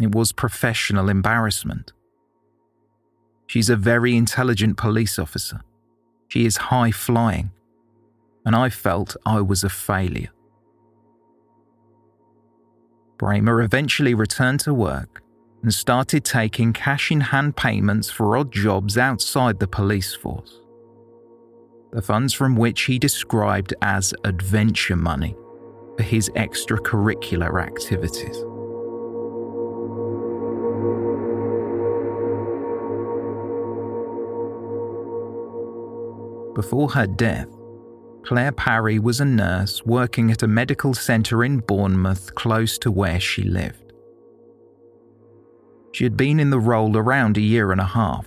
It 0.01 0.15
was 0.15 0.33
professional 0.33 1.09
embarrassment. 1.09 1.93
She's 3.47 3.69
a 3.69 3.77
very 3.77 4.17
intelligent 4.17 4.79
police 4.79 5.19
officer. 5.19 5.61
She 6.29 6.47
is 6.47 6.57
high 6.57 6.91
flying 6.91 7.51
and 8.45 8.57
I 8.57 8.69
felt 8.69 9.17
I 9.25 9.41
was 9.41 9.65
a 9.65 9.69
failure. 9.69 10.31
Brehmer 13.19 13.65
eventually 13.65 14.15
returned 14.15 14.61
to 14.61 14.75
work 14.75 15.23
and 15.63 15.73
started 15.73 16.25
taking 16.25 16.73
cash 16.73 17.13
in 17.13 17.21
hand 17.21 17.57
payments 17.57 18.11
for 18.11 18.37
odd 18.37 18.53
jobs 18.53 18.99
outside 18.99 19.61
the 19.61 19.69
police 19.69 20.13
force. 20.13 20.59
The 21.93 22.03
funds 22.03 22.33
from 22.33 22.57
which 22.57 22.83
he 22.83 22.99
described 22.99 23.75
as 23.81 24.13
adventure 24.25 24.97
money 24.97 25.37
for 25.97 26.03
his 26.03 26.31
extracurricular 26.31 27.63
activities. 27.63 28.37
Before 36.55 36.91
her 36.91 37.07
death, 37.07 37.49
Claire 38.25 38.53
Parry 38.53 38.99
was 38.99 39.21
a 39.21 39.25
nurse 39.25 39.85
working 39.85 40.31
at 40.31 40.43
a 40.43 40.49
medical 40.49 40.95
centre 40.95 41.43
in 41.43 41.59
Bournemouth 41.59 42.35
close 42.35 42.79
to 42.79 42.91
where 42.91 43.19
she 43.19 43.43
lived. 43.43 43.93
She 45.93 46.05
had 46.05 46.17
been 46.17 46.41
in 46.41 46.51
the 46.51 46.61
role 46.61 46.97
around 46.97 47.37
a 47.37 47.43
year 47.43 47.73
and 47.73 47.81
a 47.81 47.85
half, 47.85 48.27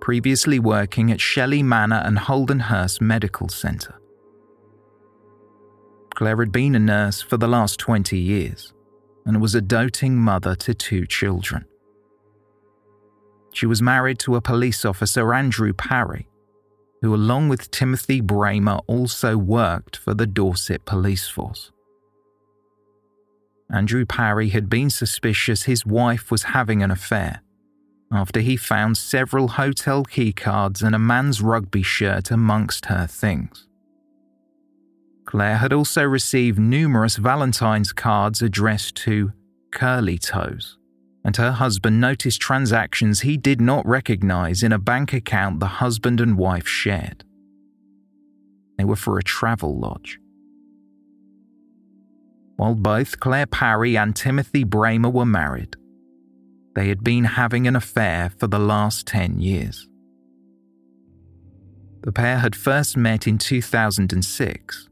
previously 0.00 0.58
working 0.58 1.10
at 1.10 1.20
Shelley 1.20 1.62
Manor 1.62 2.02
and 2.04 2.18
Holdenhurst 2.18 3.00
Medical 3.00 3.48
Centre. 3.48 3.98
Claire 6.14 6.36
had 6.36 6.52
been 6.52 6.74
a 6.74 6.78
nurse 6.78 7.22
for 7.22 7.36
the 7.36 7.48
last 7.48 7.80
20 7.80 8.16
years 8.16 8.72
and 9.26 9.40
was 9.40 9.54
a 9.54 9.60
doting 9.60 10.16
mother 10.16 10.54
to 10.54 10.74
two 10.74 11.06
children. 11.06 11.64
She 13.52 13.66
was 13.66 13.82
married 13.82 14.18
to 14.20 14.36
a 14.36 14.40
police 14.40 14.84
officer, 14.84 15.32
Andrew 15.32 15.72
Parry, 15.72 16.28
who, 17.04 17.14
along 17.14 17.50
with 17.50 17.70
Timothy 17.70 18.22
Brehmer, 18.22 18.80
also 18.86 19.36
worked 19.36 19.94
for 19.94 20.14
the 20.14 20.26
Dorset 20.26 20.86
Police 20.86 21.28
Force. 21.28 21.70
Andrew 23.70 24.06
Parry 24.06 24.48
had 24.48 24.70
been 24.70 24.88
suspicious 24.88 25.64
his 25.64 25.84
wife 25.84 26.30
was 26.30 26.44
having 26.44 26.82
an 26.82 26.90
affair 26.90 27.42
after 28.10 28.40
he 28.40 28.56
found 28.56 28.96
several 28.96 29.48
hotel 29.48 30.02
keycards 30.06 30.82
and 30.82 30.94
a 30.94 30.98
man's 30.98 31.42
rugby 31.42 31.82
shirt 31.82 32.30
amongst 32.30 32.86
her 32.86 33.06
things. 33.06 33.68
Claire 35.26 35.58
had 35.58 35.74
also 35.74 36.04
received 36.04 36.58
numerous 36.58 37.16
Valentine's 37.16 37.92
cards 37.92 38.40
addressed 38.40 38.96
to 38.96 39.30
Curly 39.72 40.16
Toes, 40.16 40.78
and 41.24 41.36
her 41.36 41.52
husband 41.52 42.00
noticed 42.00 42.40
transactions 42.40 43.20
he 43.20 43.36
did 43.36 43.60
not 43.60 43.86
recognize 43.86 44.62
in 44.62 44.72
a 44.72 44.78
bank 44.78 45.12
account 45.12 45.60
the 45.60 45.66
husband 45.66 46.20
and 46.20 46.36
wife 46.36 46.68
shared. 46.68 47.24
They 48.76 48.84
were 48.84 48.96
for 48.96 49.18
a 49.18 49.22
travel 49.22 49.78
lodge. 49.78 50.18
While 52.56 52.74
both 52.74 53.20
Claire 53.20 53.46
Parry 53.46 53.96
and 53.96 54.14
Timothy 54.14 54.64
Brehmer 54.64 55.12
were 55.12 55.24
married, 55.24 55.76
they 56.74 56.88
had 56.88 57.02
been 57.02 57.24
having 57.24 57.66
an 57.66 57.76
affair 57.76 58.30
for 58.38 58.46
the 58.46 58.58
last 58.58 59.06
10 59.06 59.40
years. 59.40 59.88
The 62.02 62.12
pair 62.12 62.38
had 62.38 62.54
first 62.54 62.96
met 62.96 63.26
in 63.26 63.38
2006 63.38 64.88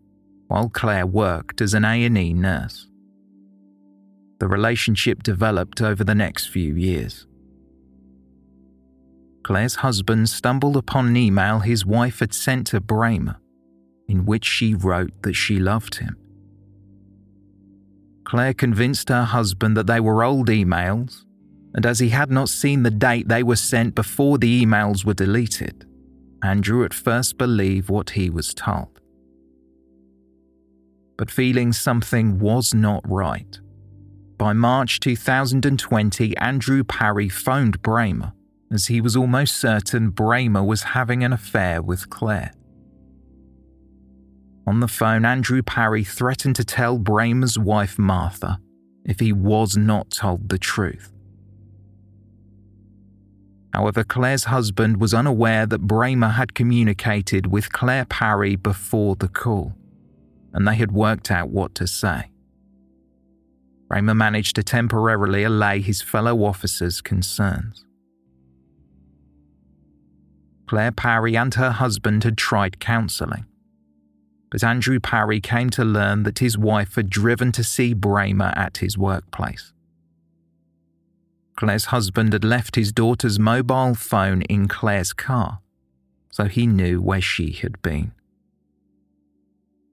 while 0.48 0.68
Claire 0.68 1.06
worked 1.06 1.60
as 1.60 1.74
an 1.74 1.84
A&E 1.84 2.32
nurse. 2.32 2.88
The 4.42 4.48
relationship 4.48 5.22
developed 5.22 5.80
over 5.80 6.02
the 6.02 6.16
next 6.16 6.46
few 6.46 6.74
years. 6.74 7.28
Claire's 9.44 9.76
husband 9.76 10.30
stumbled 10.30 10.76
upon 10.76 11.06
an 11.06 11.16
email 11.16 11.60
his 11.60 11.86
wife 11.86 12.18
had 12.18 12.34
sent 12.34 12.66
to 12.66 12.80
Brehmer 12.80 13.36
in 14.08 14.26
which 14.26 14.44
she 14.44 14.74
wrote 14.74 15.12
that 15.22 15.34
she 15.34 15.60
loved 15.60 15.94
him. 15.94 16.16
Claire 18.24 18.52
convinced 18.52 19.10
her 19.10 19.22
husband 19.22 19.76
that 19.76 19.86
they 19.86 20.00
were 20.00 20.24
old 20.24 20.48
emails, 20.48 21.24
and 21.74 21.86
as 21.86 22.00
he 22.00 22.08
had 22.08 22.32
not 22.32 22.48
seen 22.48 22.82
the 22.82 22.90
date 22.90 23.28
they 23.28 23.44
were 23.44 23.54
sent 23.54 23.94
before 23.94 24.38
the 24.38 24.66
emails 24.66 25.04
were 25.04 25.14
deleted, 25.14 25.86
Andrew 26.42 26.84
at 26.84 26.92
first 26.92 27.38
believed 27.38 27.88
what 27.88 28.10
he 28.10 28.28
was 28.28 28.52
told. 28.52 28.98
But 31.16 31.30
feeling 31.30 31.72
something 31.72 32.40
was 32.40 32.74
not 32.74 33.08
right. 33.08 33.60
By 34.42 34.54
March 34.54 34.98
2020, 34.98 36.36
Andrew 36.36 36.82
Parry 36.82 37.28
phoned 37.28 37.80
Brehmer, 37.80 38.32
as 38.72 38.86
he 38.86 39.00
was 39.00 39.14
almost 39.14 39.56
certain 39.56 40.10
Brehmer 40.10 40.66
was 40.66 40.82
having 40.82 41.22
an 41.22 41.32
affair 41.32 41.80
with 41.80 42.10
Claire. 42.10 42.50
On 44.66 44.80
the 44.80 44.88
phone, 44.88 45.24
Andrew 45.24 45.62
Parry 45.62 46.02
threatened 46.02 46.56
to 46.56 46.64
tell 46.64 46.98
Brehmer's 46.98 47.56
wife 47.56 48.00
Martha 48.00 48.58
if 49.04 49.20
he 49.20 49.32
was 49.32 49.76
not 49.76 50.10
told 50.10 50.48
the 50.48 50.58
truth. 50.58 51.12
However, 53.72 54.02
Claire's 54.02 54.46
husband 54.46 55.00
was 55.00 55.14
unaware 55.14 55.66
that 55.66 55.86
Brehmer 55.86 56.32
had 56.32 56.52
communicated 56.52 57.46
with 57.46 57.70
Claire 57.70 58.06
Parry 58.06 58.56
before 58.56 59.14
the 59.14 59.28
call, 59.28 59.76
and 60.52 60.66
they 60.66 60.74
had 60.74 60.90
worked 60.90 61.30
out 61.30 61.50
what 61.50 61.76
to 61.76 61.86
say. 61.86 62.31
Brehmer 63.92 64.16
managed 64.16 64.56
to 64.56 64.62
temporarily 64.62 65.44
allay 65.44 65.80
his 65.82 66.00
fellow 66.00 66.44
officers' 66.44 67.02
concerns. 67.02 67.84
Claire 70.66 70.92
Parry 70.92 71.36
and 71.36 71.52
her 71.54 71.72
husband 71.72 72.24
had 72.24 72.38
tried 72.38 72.80
counselling, 72.80 73.44
but 74.50 74.64
Andrew 74.64 74.98
Parry 74.98 75.40
came 75.40 75.68
to 75.70 75.84
learn 75.84 76.22
that 76.22 76.38
his 76.38 76.56
wife 76.56 76.94
had 76.94 77.10
driven 77.10 77.52
to 77.52 77.62
see 77.62 77.94
Brehmer 77.94 78.56
at 78.56 78.78
his 78.78 78.96
workplace. 78.96 79.74
Claire's 81.56 81.86
husband 81.86 82.32
had 82.32 82.44
left 82.44 82.76
his 82.76 82.92
daughter's 82.92 83.38
mobile 83.38 83.94
phone 83.94 84.40
in 84.42 84.68
Claire's 84.68 85.12
car, 85.12 85.60
so 86.30 86.44
he 86.44 86.66
knew 86.66 87.02
where 87.02 87.20
she 87.20 87.52
had 87.52 87.82
been. 87.82 88.12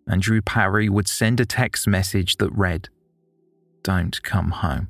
Andrew 0.08 0.42
Parry 0.42 0.88
would 0.88 1.10
send 1.10 1.42
a 1.42 1.46
text 1.46 1.86
message 1.86 2.38
that 2.38 2.52
read, 2.54 2.88
Don't 3.84 4.22
come 4.24 4.52
home. 4.52 4.90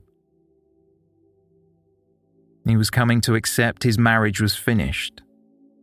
He 2.67 2.77
was 2.77 2.89
coming 2.89 3.21
to 3.21 3.35
accept 3.35 3.83
his 3.83 3.97
marriage 3.97 4.41
was 4.41 4.55
finished, 4.55 5.21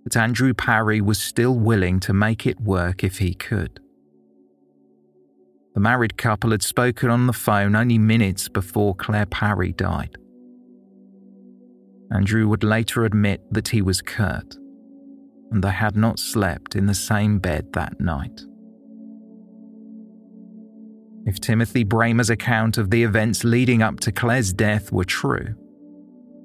but 0.05 0.17
Andrew 0.17 0.55
Parry 0.55 1.01
was 1.01 1.19
still 1.19 1.59
willing 1.59 1.99
to 2.01 2.13
make 2.13 2.47
it 2.47 2.61
work 2.61 3.03
if 3.03 3.19
he 3.19 3.35
could. 3.35 3.81
The 5.75 5.81
married 5.81 6.17
couple 6.17 6.53
had 6.53 6.63
spoken 6.63 7.11
on 7.11 7.27
the 7.27 7.33
phone 7.33 7.75
only 7.77 7.99
minutes 7.99 8.49
before 8.49 8.95
Claire 8.95 9.27
Parry 9.27 9.73
died. 9.73 10.17
Andrew 12.13 12.49
would 12.49 12.63
later 12.63 13.05
admit 13.05 13.43
that 13.51 13.69
he 13.69 13.83
was 13.83 14.01
curt, 14.01 14.57
and 15.51 15.63
they 15.63 15.73
had 15.73 15.97
not 15.97 16.19
slept 16.19 16.77
in 16.77 16.87
the 16.87 16.95
same 16.95 17.39
bed 17.41 17.73
that 17.73 18.01
night. 18.01 18.43
If 21.27 21.41
Timothy 21.41 21.85
Brehmer's 21.85 22.31
account 22.31 22.79
of 22.79 22.91
the 22.91 23.03
events 23.03 23.43
leading 23.43 23.83
up 23.83 23.99
to 24.01 24.13
Claire's 24.13 24.53
death 24.53 24.93
were 24.93 25.05
true, 25.05 25.57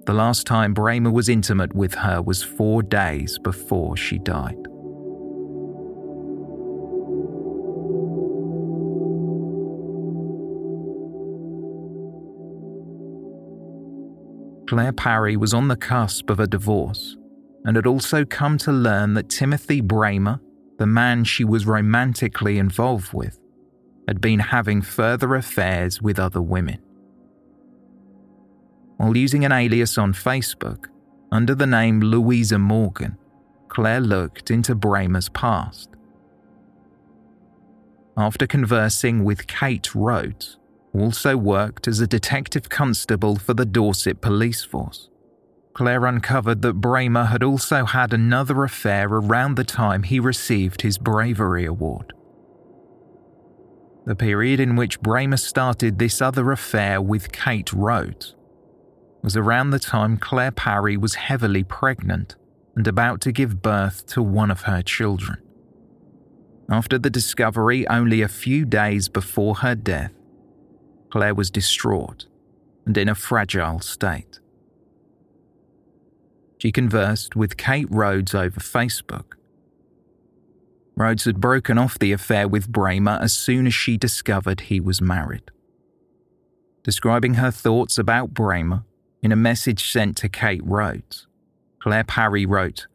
the 0.08 0.14
last 0.14 0.48
time 0.48 0.74
Brehmer 0.74 1.12
was 1.14 1.30
intimate 1.30 1.76
with 1.76 1.94
her 1.94 2.20
was 2.20 2.42
four 2.42 2.82
days 2.82 3.38
before 3.38 3.96
she 3.96 4.18
died. 4.18 4.58
Claire 14.68 14.94
Parry 14.94 15.38
was 15.38 15.54
on 15.54 15.68
the 15.68 15.76
cusp 15.76 16.32
of 16.32 16.40
a 16.40 16.48
divorce 16.48 17.18
and 17.66 17.76
had 17.76 17.86
also 17.86 18.26
come 18.26 18.58
to 18.58 18.72
learn 18.72 19.14
that 19.14 19.30
Timothy 19.30 19.80
Brehmer, 19.80 20.40
the 20.80 20.88
man 20.88 21.24
she 21.24 21.44
was 21.44 21.68
romantically 21.68 22.58
involved 22.58 23.14
with, 23.14 23.38
had 24.08 24.22
been 24.22 24.40
having 24.40 24.82
further 24.82 25.36
affairs 25.36 26.02
with 26.02 26.20
other 26.20 26.42
women. 26.42 26.80
While 28.98 29.18
using 29.18 29.46
an 29.46 29.52
alias 29.52 29.98
on 29.98 30.14
Facebook 30.14 30.88
under 31.32 31.56
the 31.56 31.68
name 31.68 32.02
Louisa 32.02 32.60
Morgan, 32.60 33.18
Claire 33.68 34.02
looked 34.02 34.52
into 34.52 34.76
Brehmer's 34.76 35.30
past. 35.30 35.90
After 38.18 38.46
conversing 38.46 39.24
with 39.24 39.48
Kate 39.48 39.96
Rhodes, 39.96 40.58
also 40.94 41.38
worked 41.38 41.88
as 41.88 42.00
a 42.00 42.08
detective 42.08 42.70
constable 42.70 43.38
for 43.38 43.54
the 43.54 43.66
Dorset 43.66 44.22
police 44.22 44.64
force. 44.64 45.10
Claire 45.74 46.06
uncovered 46.06 46.62
that 46.64 46.82
Brehmer 46.82 47.28
had 47.30 47.44
also 47.44 47.86
had 47.86 48.14
another 48.14 48.64
affair 48.64 49.08
around 49.08 49.56
the 49.56 49.64
time 49.64 50.04
he 50.04 50.20
received 50.20 50.82
his 50.82 50.98
Bravery 50.98 51.66
Award. 51.66 52.14
The 54.06 54.16
period 54.16 54.60
in 54.60 54.76
which 54.76 55.00
Brehmer 55.02 55.40
started 55.40 56.00
this 56.00 56.22
other 56.22 56.52
affair 56.52 57.02
with 57.02 57.32
Kate 57.32 57.72
Rhodes 57.72 58.36
was 59.22 59.38
around 59.38 59.70
the 59.70 59.80
time 59.80 60.18
Claire 60.18 60.52
Parry 60.52 60.98
was 60.98 61.16
heavily 61.16 61.64
pregnant 61.64 62.36
and 62.76 62.88
about 62.88 63.22
to 63.22 63.32
give 63.32 63.62
birth 63.62 64.06
to 64.08 64.22
one 64.24 64.50
of 64.50 64.62
her 64.62 64.82
children. 64.82 65.38
After 66.70 66.98
the 66.98 67.10
discovery 67.10 67.88
only 67.88 68.22
a 68.22 68.28
few 68.28 68.66
days 68.66 69.10
before 69.10 69.56
her 69.56 69.76
death, 69.76 70.14
Claire 71.10 71.36
was 71.36 71.52
distraught 71.52 72.26
and 72.86 72.98
in 72.98 73.10
a 73.10 73.16
fragile 73.16 73.80
state. 73.82 74.40
She 76.58 76.72
conversed 76.72 77.36
with 77.36 77.58
Kate 77.58 77.88
Rhodes 77.90 78.34
over 78.34 78.60
Facebook. 78.60 79.34
Rhodes 80.96 81.26
had 81.26 81.40
broken 81.40 81.78
off 81.78 81.98
the 81.98 82.12
affair 82.12 82.48
with 82.48 82.72
Brehmer 82.72 83.22
as 83.22 83.34
soon 83.34 83.66
as 83.66 83.74
she 83.74 83.98
discovered 83.98 84.62
he 84.62 84.80
was 84.80 85.02
married. 85.02 85.50
Describing 86.84 87.36
her 87.36 87.52
thoughts 87.52 87.98
about 87.98 88.34
Brehmer 88.34 88.84
in 89.22 89.32
a 89.32 89.36
message 89.36 89.92
sent 89.92 90.18
to 90.18 90.30
Kate 90.30 90.64
Rhodes, 90.64 91.28
Claire 91.80 92.04
Parry 92.04 92.46
wrote, 92.46 92.88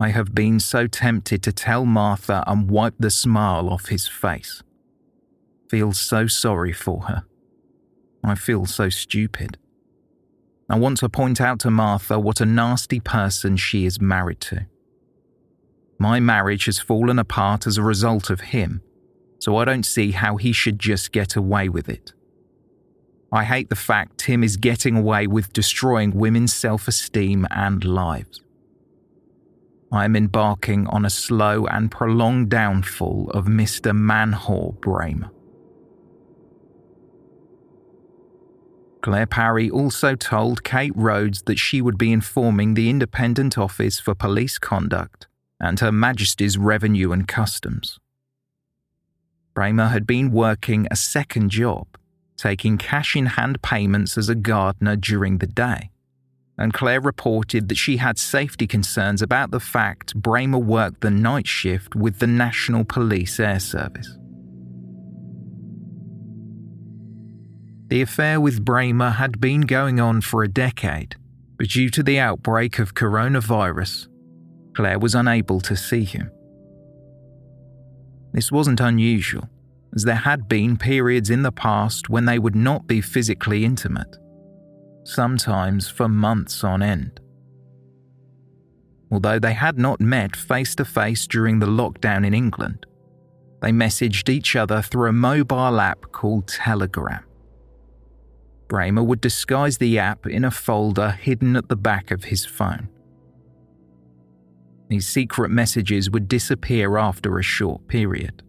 I 0.00 0.08
have 0.08 0.34
been 0.34 0.58
so 0.58 0.86
tempted 0.86 1.42
to 1.44 1.52
tell 1.52 1.84
Martha 1.84 2.42
and 2.46 2.68
wipe 2.68 2.94
the 2.98 3.10
smile 3.10 3.68
off 3.68 3.86
his 3.86 4.08
face 4.08 4.62
feel 5.72 5.90
so 5.94 6.26
sorry 6.26 6.70
for 6.74 7.04
her. 7.04 7.24
I 8.22 8.34
feel 8.34 8.66
so 8.66 8.90
stupid. 8.90 9.56
I 10.68 10.78
want 10.78 10.98
to 10.98 11.08
point 11.08 11.40
out 11.40 11.60
to 11.60 11.70
Martha 11.70 12.18
what 12.18 12.42
a 12.42 12.44
nasty 12.44 13.00
person 13.00 13.56
she 13.56 13.86
is 13.86 13.98
married 13.98 14.42
to. 14.42 14.66
My 15.98 16.20
marriage 16.20 16.64
has 16.66 16.78
fallen 16.78 17.18
apart 17.18 17.66
as 17.66 17.78
a 17.78 17.82
result 17.82 18.30
of 18.30 18.40
him, 18.40 18.82
so 19.38 19.56
I 19.56 19.64
don't 19.64 19.84
see 19.84 20.12
how 20.12 20.36
he 20.36 20.52
should 20.52 20.78
just 20.78 21.12
get 21.12 21.36
away 21.36 21.68
with 21.68 21.88
it. 21.88 22.12
I 23.32 23.44
hate 23.44 23.70
the 23.70 23.76
fact 23.76 24.18
Tim 24.18 24.44
is 24.44 24.56
getting 24.56 24.96
away 24.96 25.26
with 25.26 25.52
destroying 25.52 26.12
women's 26.12 26.52
self 26.52 26.86
esteem 26.86 27.46
and 27.50 27.82
lives. 27.82 28.42
I 29.90 30.04
am 30.04 30.16
embarking 30.16 30.86
on 30.86 31.04
a 31.04 31.10
slow 31.10 31.66
and 31.66 31.90
prolonged 31.90 32.50
downfall 32.50 33.30
of 33.30 33.46
Mr. 33.46 33.94
Manhor 33.94 34.74
Brehmer. 34.80 35.30
Claire 39.02 39.26
Parry 39.26 39.68
also 39.68 40.14
told 40.14 40.62
Kate 40.62 40.92
Rhodes 40.94 41.42
that 41.42 41.58
she 41.58 41.82
would 41.82 41.98
be 41.98 42.12
informing 42.12 42.74
the 42.74 42.88
Independent 42.88 43.58
Office 43.58 43.98
for 43.98 44.14
Police 44.14 44.58
Conduct 44.58 45.26
and 45.62 45.80
Her 45.80 45.92
Majesty's 45.92 46.58
Revenue 46.58 47.12
and 47.12 47.26
Customs. 47.26 47.98
Brehmer 49.54 49.90
had 49.90 50.06
been 50.06 50.32
working 50.32 50.86
a 50.90 50.96
second 50.96 51.50
job 51.50 51.86
taking 52.36 52.76
cash 52.76 53.14
in 53.14 53.26
hand 53.26 53.62
payments 53.62 54.18
as 54.18 54.28
a 54.28 54.34
gardener 54.34 54.96
during 54.96 55.38
the 55.38 55.46
day. 55.46 55.90
And 56.58 56.74
Claire 56.74 57.00
reported 57.00 57.68
that 57.68 57.78
she 57.78 57.98
had 57.98 58.18
safety 58.18 58.66
concerns 58.66 59.22
about 59.22 59.52
the 59.52 59.60
fact 59.60 60.20
Brehmer 60.20 60.62
worked 60.62 61.00
the 61.00 61.10
night 61.10 61.46
shift 61.46 61.94
with 61.94 62.18
the 62.18 62.26
National 62.26 62.84
Police 62.84 63.38
Air 63.38 63.60
Service. 63.60 64.18
The 67.88 68.02
affair 68.02 68.40
with 68.40 68.64
Brehmer 68.64 69.14
had 69.14 69.40
been 69.40 69.62
going 69.62 70.00
on 70.00 70.20
for 70.20 70.42
a 70.42 70.48
decade, 70.48 71.16
but 71.58 71.68
due 71.68 71.90
to 71.90 72.02
the 72.02 72.18
outbreak 72.18 72.78
of 72.78 72.94
coronavirus, 72.94 74.08
Claire 74.74 74.98
was 74.98 75.14
unable 75.14 75.60
to 75.60 75.76
see 75.76 76.04
him. 76.04 76.30
This 78.32 78.50
wasn't 78.50 78.80
unusual, 78.80 79.48
as 79.94 80.04
there 80.04 80.14
had 80.14 80.48
been 80.48 80.76
periods 80.76 81.28
in 81.28 81.42
the 81.42 81.52
past 81.52 82.08
when 82.08 82.24
they 82.24 82.38
would 82.38 82.56
not 82.56 82.86
be 82.86 83.00
physically 83.00 83.64
intimate, 83.64 84.16
sometimes 85.04 85.88
for 85.88 86.08
months 86.08 86.64
on 86.64 86.82
end. 86.82 87.20
Although 89.10 89.38
they 89.38 89.52
had 89.52 89.78
not 89.78 90.00
met 90.00 90.34
face 90.34 90.74
to 90.76 90.86
face 90.86 91.26
during 91.26 91.58
the 91.58 91.66
lockdown 91.66 92.26
in 92.26 92.32
England, 92.32 92.86
they 93.60 93.70
messaged 93.70 94.30
each 94.30 94.56
other 94.56 94.80
through 94.80 95.10
a 95.10 95.12
mobile 95.12 95.78
app 95.78 96.10
called 96.12 96.48
Telegram. 96.48 97.22
Brehmer 98.68 99.04
would 99.04 99.20
disguise 99.20 99.76
the 99.76 99.98
app 99.98 100.26
in 100.26 100.44
a 100.44 100.50
folder 100.50 101.10
hidden 101.10 101.56
at 101.56 101.68
the 101.68 101.76
back 101.76 102.10
of 102.10 102.24
his 102.24 102.46
phone. 102.46 102.88
These 104.92 105.08
secret 105.08 105.50
messages 105.50 106.10
would 106.10 106.28
disappear 106.28 106.98
after 106.98 107.38
a 107.38 107.42
short 107.42 107.88
period. 107.88 108.42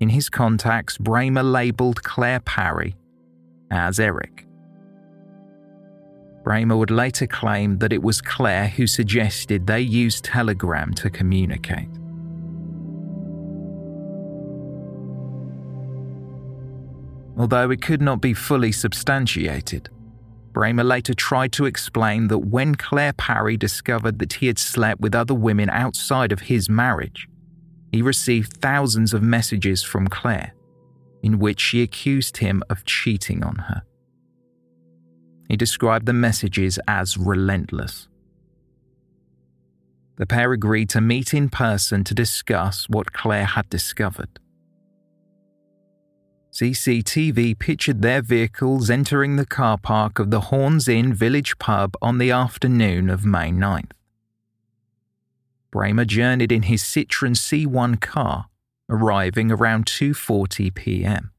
In 0.00 0.08
his 0.08 0.30
contacts, 0.30 0.96
Brehmer 0.96 1.42
labelled 1.44 2.02
Claire 2.02 2.40
Parry 2.40 2.96
as 3.70 4.00
Eric. 4.00 4.46
Brehmer 6.42 6.78
would 6.78 6.90
later 6.90 7.26
claim 7.26 7.76
that 7.80 7.92
it 7.92 8.02
was 8.02 8.22
Claire 8.22 8.68
who 8.68 8.86
suggested 8.86 9.66
they 9.66 9.82
use 9.82 10.22
Telegram 10.22 10.94
to 10.94 11.10
communicate. 11.10 11.90
Although 17.36 17.70
it 17.72 17.82
could 17.82 18.00
not 18.00 18.22
be 18.22 18.32
fully 18.32 18.72
substantiated, 18.72 19.90
Brehmer 20.56 20.84
later 20.84 21.12
tried 21.12 21.52
to 21.52 21.66
explain 21.66 22.28
that 22.28 22.38
when 22.38 22.74
Claire 22.74 23.12
Parry 23.12 23.58
discovered 23.58 24.18
that 24.20 24.32
he 24.32 24.46
had 24.46 24.58
slept 24.58 25.02
with 25.02 25.14
other 25.14 25.34
women 25.34 25.68
outside 25.68 26.32
of 26.32 26.40
his 26.40 26.70
marriage, 26.70 27.28
he 27.92 28.00
received 28.00 28.54
thousands 28.54 29.12
of 29.12 29.22
messages 29.22 29.82
from 29.82 30.08
Claire 30.08 30.54
in 31.22 31.38
which 31.38 31.60
she 31.60 31.82
accused 31.82 32.38
him 32.38 32.62
of 32.70 32.86
cheating 32.86 33.44
on 33.44 33.56
her. 33.56 33.82
He 35.48 35.56
described 35.56 36.06
the 36.06 36.14
messages 36.14 36.78
as 36.88 37.18
relentless. 37.18 38.08
The 40.16 40.26
pair 40.26 40.52
agreed 40.52 40.88
to 40.90 41.02
meet 41.02 41.34
in 41.34 41.50
person 41.50 42.02
to 42.04 42.14
discuss 42.14 42.88
what 42.88 43.12
Claire 43.12 43.44
had 43.44 43.68
discovered. 43.68 44.38
CCTV 46.56 47.58
pictured 47.58 48.00
their 48.00 48.22
vehicles 48.22 48.88
entering 48.88 49.36
the 49.36 49.44
car 49.44 49.76
park 49.76 50.18
of 50.18 50.30
the 50.30 50.48
Horns 50.48 50.88
Inn 50.88 51.12
village 51.12 51.58
pub 51.58 51.94
on 52.00 52.16
the 52.16 52.30
afternoon 52.30 53.10
of 53.10 53.26
May 53.26 53.50
9th. 53.50 53.90
Brehmer 55.70 56.06
journeyed 56.06 56.50
in 56.50 56.62
his 56.62 56.82
Citroën 56.82 57.36
C1 57.36 58.00
car, 58.00 58.46
arriving 58.88 59.52
around 59.52 59.84
2:40 59.84 60.74
p.m. 60.74 61.30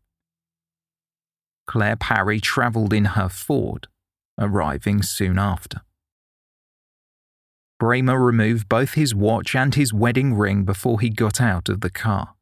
Claire 1.65 1.95
Parry 1.95 2.39
travelled 2.39 2.93
in 2.93 3.06
her 3.17 3.27
Ford, 3.27 3.88
arriving 4.38 5.01
soon 5.01 5.39
after. 5.39 5.82
Brehmer 7.82 8.23
removed 8.23 8.69
both 8.69 8.93
his 8.93 9.15
watch 9.15 9.56
and 9.56 9.73
his 9.73 9.91
wedding 9.91 10.36
ring 10.36 10.63
before 10.63 10.99
he 10.99 11.10
got 11.10 11.41
out 11.41 11.69
of 11.69 11.82
the 11.82 11.89
car. 11.89 12.37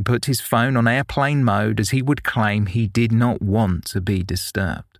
He 0.00 0.02
put 0.02 0.24
his 0.24 0.40
phone 0.40 0.78
on 0.78 0.88
airplane 0.88 1.44
mode 1.44 1.78
as 1.78 1.90
he 1.90 2.00
would 2.00 2.24
claim 2.24 2.64
he 2.64 2.86
did 2.86 3.12
not 3.12 3.42
want 3.42 3.84
to 3.88 4.00
be 4.00 4.22
disturbed. 4.22 4.98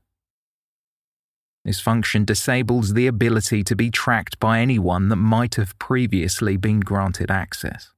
This 1.64 1.80
function 1.80 2.26
disables 2.26 2.92
the 2.92 3.06
ability 3.06 3.64
to 3.64 3.74
be 3.74 3.90
tracked 3.90 4.38
by 4.38 4.60
anyone 4.60 5.08
that 5.08 5.16
might 5.16 5.54
have 5.54 5.78
previously 5.78 6.58
been 6.58 6.80
granted 6.80 7.30
access. 7.30 7.92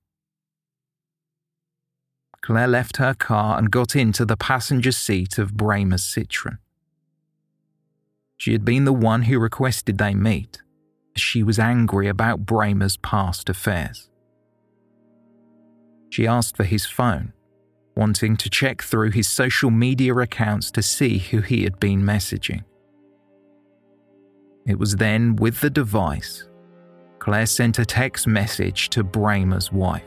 Claire 2.40 2.68
left 2.68 2.98
her 2.98 3.14
car 3.14 3.58
and 3.58 3.72
got 3.72 3.96
into 3.96 4.24
the 4.24 4.36
passenger 4.36 4.92
seat 4.92 5.38
of 5.38 5.56
Brehmer's 5.56 6.04
Citroën. 6.04 6.58
She 8.36 8.52
had 8.52 8.64
been 8.64 8.84
the 8.84 8.92
one 8.92 9.22
who 9.22 9.40
requested 9.40 9.98
they 9.98 10.14
meet, 10.14 10.62
as 11.16 11.22
she 11.22 11.42
was 11.42 11.58
angry 11.58 12.06
about 12.06 12.46
Brehmer's 12.46 12.96
past 12.96 13.48
affairs. 13.48 14.08
She 16.12 16.26
asked 16.26 16.58
for 16.58 16.64
his 16.64 16.84
phone, 16.84 17.32
wanting 17.96 18.36
to 18.36 18.50
check 18.50 18.82
through 18.82 19.12
his 19.12 19.26
social 19.26 19.70
media 19.70 20.14
accounts 20.14 20.70
to 20.72 20.82
see 20.82 21.16
who 21.16 21.40
he 21.40 21.64
had 21.64 21.80
been 21.80 22.02
messaging. 22.02 22.64
It 24.66 24.78
was 24.78 24.96
then, 24.96 25.36
with 25.36 25.62
the 25.62 25.70
device, 25.70 26.46
Claire 27.18 27.46
sent 27.46 27.78
a 27.78 27.86
text 27.86 28.26
message 28.26 28.90
to 28.90 29.02
Brehmer's 29.02 29.72
wife. 29.72 30.04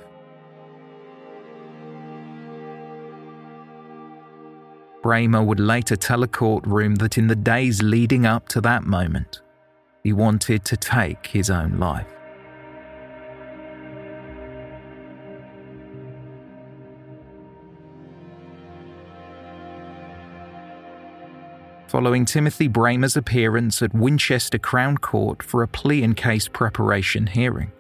Brehmer 5.01 5.43
would 5.43 5.59
later 5.59 5.95
tell 5.95 6.21
a 6.21 6.27
courtroom 6.27 6.93
that 6.97 7.17
in 7.17 7.25
the 7.25 7.35
days 7.35 7.81
leading 7.81 8.27
up 8.27 8.47
to 8.49 8.61
that 8.61 8.83
moment, 8.83 9.41
he 10.03 10.13
wanted 10.13 10.65
to 10.65 10.77
take 10.77 11.25
his 11.25 11.49
own 11.49 11.79
life. 11.79 12.14
Following 21.95 22.25
Timothy 22.25 22.67
Brehmer's 22.67 23.15
appearance 23.15 23.81
at 23.81 23.95
Winchester 23.95 24.59
Crown 24.59 24.97
Court 24.97 25.41
for 25.41 25.63
a 25.63 25.67
plea 25.69 26.03
and 26.03 26.13
case 26.17 26.45
preparation 26.45 27.25
hearing. 27.25 27.71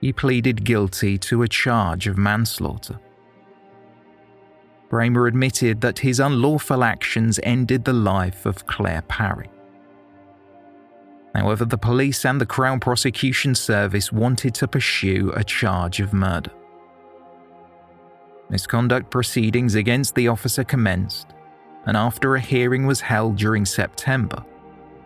He 0.00 0.12
pleaded 0.12 0.64
guilty 0.64 1.16
to 1.18 1.42
a 1.42 1.48
charge 1.48 2.08
of 2.08 2.18
manslaughter. 2.18 2.98
Brehmer 4.90 5.28
admitted 5.28 5.80
that 5.80 6.00
his 6.00 6.18
unlawful 6.18 6.82
actions 6.82 7.38
ended 7.44 7.84
the 7.84 7.92
life 7.92 8.46
of 8.46 8.66
Claire 8.66 9.02
Parry. 9.02 9.48
However, 11.32 11.64
the 11.64 11.78
police 11.78 12.24
and 12.24 12.40
the 12.40 12.46
Crown 12.46 12.80
Prosecution 12.80 13.54
Service 13.54 14.10
wanted 14.10 14.56
to 14.56 14.66
pursue 14.66 15.32
a 15.36 15.44
charge 15.44 16.00
of 16.00 16.12
murder. 16.12 16.50
Misconduct 18.50 19.08
proceedings 19.08 19.76
against 19.76 20.16
the 20.16 20.26
officer 20.26 20.64
commenced, 20.64 21.35
and 21.86 21.96
after 21.96 22.34
a 22.34 22.40
hearing 22.40 22.86
was 22.86 23.00
held 23.00 23.36
during 23.36 23.64
September, 23.64 24.44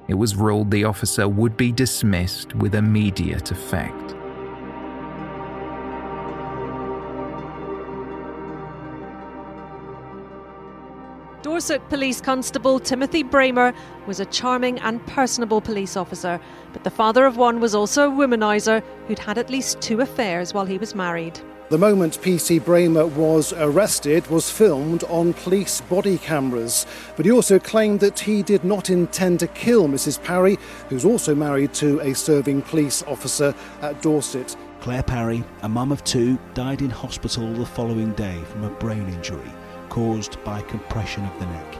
it 0.09 0.15
was 0.15 0.35
ruled 0.35 0.71
the 0.71 0.85
officer 0.85 1.29
would 1.29 1.57
be 1.57 1.71
dismissed 1.71 2.55
with 2.55 2.75
immediate 2.75 3.51
effect. 3.51 4.17
Dorset 11.43 11.87
Police 11.89 12.21
Constable 12.21 12.79
Timothy 12.79 13.25
Brehmer 13.25 13.75
was 14.07 14.21
a 14.21 14.27
charming 14.27 14.79
and 14.81 15.05
personable 15.07 15.61
police 15.61 15.97
officer, 15.97 16.41
but 16.73 16.85
the 16.85 16.91
father 16.91 17.25
of 17.25 17.37
one 17.37 17.61
was 17.61 17.75
also 17.75 18.11
a 18.11 18.15
womanizer 18.15 18.83
who'd 19.07 19.19
had 19.19 19.39
at 19.39 19.51
least 19.51 19.81
two 19.81 20.01
affairs 20.01 20.53
while 20.53 20.67
he 20.67 20.79
was 20.79 20.95
married. 20.95 21.41
The 21.71 21.79
moment 21.79 22.21
PC 22.21 22.61
Brehmer 22.61 23.09
was 23.09 23.53
arrested 23.53 24.27
was 24.27 24.51
filmed 24.51 25.05
on 25.05 25.33
police 25.33 25.81
body 25.83 26.19
cameras, 26.19 26.85
but 27.17 27.25
he 27.25 27.31
also 27.31 27.61
claimed 27.61 28.01
that 28.01 28.19
he 28.19 28.43
did 28.43 28.65
not 28.65 28.91
intend 28.91 29.39
to 29.39 29.47
kill 29.47 29.87
Mrs. 29.87 30.21
Parry, 30.21 30.59
who's 30.89 31.05
also 31.05 31.33
married 31.33 31.73
to 31.75 32.01
a 32.01 32.13
serving 32.13 32.63
police 32.63 33.05
officer 33.05 33.55
at 33.83 34.03
Dorset. 34.03 34.57
Claire 34.81 35.05
Parry, 35.05 35.45
a 35.63 35.69
mum 35.69 35.93
of 35.93 36.03
two, 36.03 36.41
died 36.55 36.83
in 36.83 36.91
hospital 36.91 37.53
the 37.53 37.65
following 37.65 38.15
day 38.15 38.43
from 38.51 38.65
a 38.65 38.71
brain 38.71 39.07
injury 39.09 39.53
caused 39.91 40.43
by 40.43 40.63
compression 40.63 41.25
of 41.25 41.39
the 41.39 41.47
neck. 41.47 41.80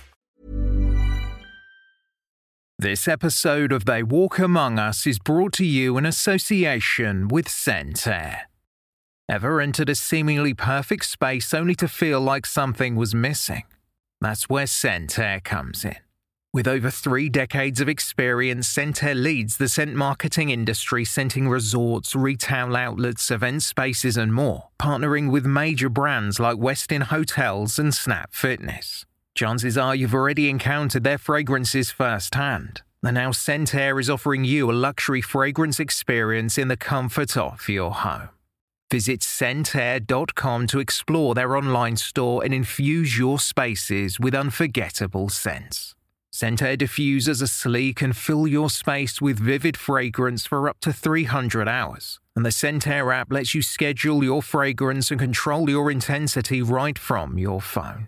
This 2.81 3.07
episode 3.07 3.71
of 3.71 3.85
They 3.85 4.01
Walk 4.01 4.39
Among 4.39 4.79
Us 4.79 5.05
is 5.05 5.19
brought 5.19 5.53
to 5.53 5.63
you 5.63 5.99
in 5.99 6.05
association 6.07 7.27
with 7.27 7.47
Scentair. 7.47 8.47
Ever 9.29 9.61
entered 9.61 9.89
a 9.89 9.93
seemingly 9.93 10.55
perfect 10.55 11.05
space 11.05 11.53
only 11.53 11.75
to 11.75 11.87
feel 11.87 12.19
like 12.19 12.47
something 12.47 12.95
was 12.95 13.13
missing? 13.13 13.65
That's 14.19 14.49
where 14.49 14.65
Scentair 14.65 15.43
comes 15.43 15.85
in. 15.85 15.97
With 16.55 16.67
over 16.67 16.89
three 16.89 17.29
decades 17.29 17.81
of 17.81 17.87
experience, 17.87 18.67
Scentair 18.67 19.13
leads 19.13 19.57
the 19.57 19.69
scent 19.69 19.93
marketing 19.93 20.49
industry, 20.49 21.05
scenting 21.05 21.47
resorts, 21.47 22.15
retail 22.15 22.75
outlets, 22.75 23.29
event 23.29 23.61
spaces, 23.61 24.17
and 24.17 24.33
more, 24.33 24.69
partnering 24.79 25.29
with 25.29 25.45
major 25.45 25.87
brands 25.87 26.39
like 26.39 26.57
Westin 26.57 27.03
Hotels 27.03 27.77
and 27.77 27.93
Snap 27.93 28.33
Fitness. 28.33 29.05
Chances 29.35 29.77
are 29.77 29.95
you've 29.95 30.13
already 30.13 30.49
encountered 30.49 31.03
their 31.03 31.17
fragrances 31.17 31.91
firsthand. 31.91 32.81
And 33.03 33.15
now 33.15 33.31
Scentair 33.31 33.99
is 33.99 34.09
offering 34.09 34.43
you 34.43 34.69
a 34.69 34.73
luxury 34.73 35.21
fragrance 35.21 35.79
experience 35.79 36.57
in 36.57 36.67
the 36.67 36.77
comfort 36.77 37.35
of 37.35 37.67
your 37.67 37.91
home. 37.91 38.29
Visit 38.91 39.21
scentair.com 39.21 40.67
to 40.67 40.79
explore 40.79 41.33
their 41.33 41.55
online 41.55 41.95
store 41.95 42.43
and 42.43 42.53
infuse 42.53 43.17
your 43.17 43.39
spaces 43.39 44.19
with 44.19 44.35
unforgettable 44.35 45.29
scents. 45.29 45.95
Scentair 46.33 46.77
diffusers 46.77 47.41
are 47.41 47.47
sleek 47.47 48.01
and 48.01 48.15
fill 48.15 48.47
your 48.47 48.69
space 48.69 49.21
with 49.21 49.39
vivid 49.39 49.77
fragrance 49.77 50.45
for 50.45 50.69
up 50.69 50.79
to 50.81 50.93
300 50.93 51.67
hours. 51.67 52.19
And 52.35 52.45
the 52.45 52.51
Scentair 52.51 53.13
app 53.13 53.31
lets 53.31 53.55
you 53.55 53.61
schedule 53.61 54.23
your 54.23 54.41
fragrance 54.41 55.09
and 55.09 55.19
control 55.19 55.69
your 55.69 55.89
intensity 55.89 56.61
right 56.61 56.99
from 56.99 57.37
your 57.37 57.61
phone. 57.61 58.07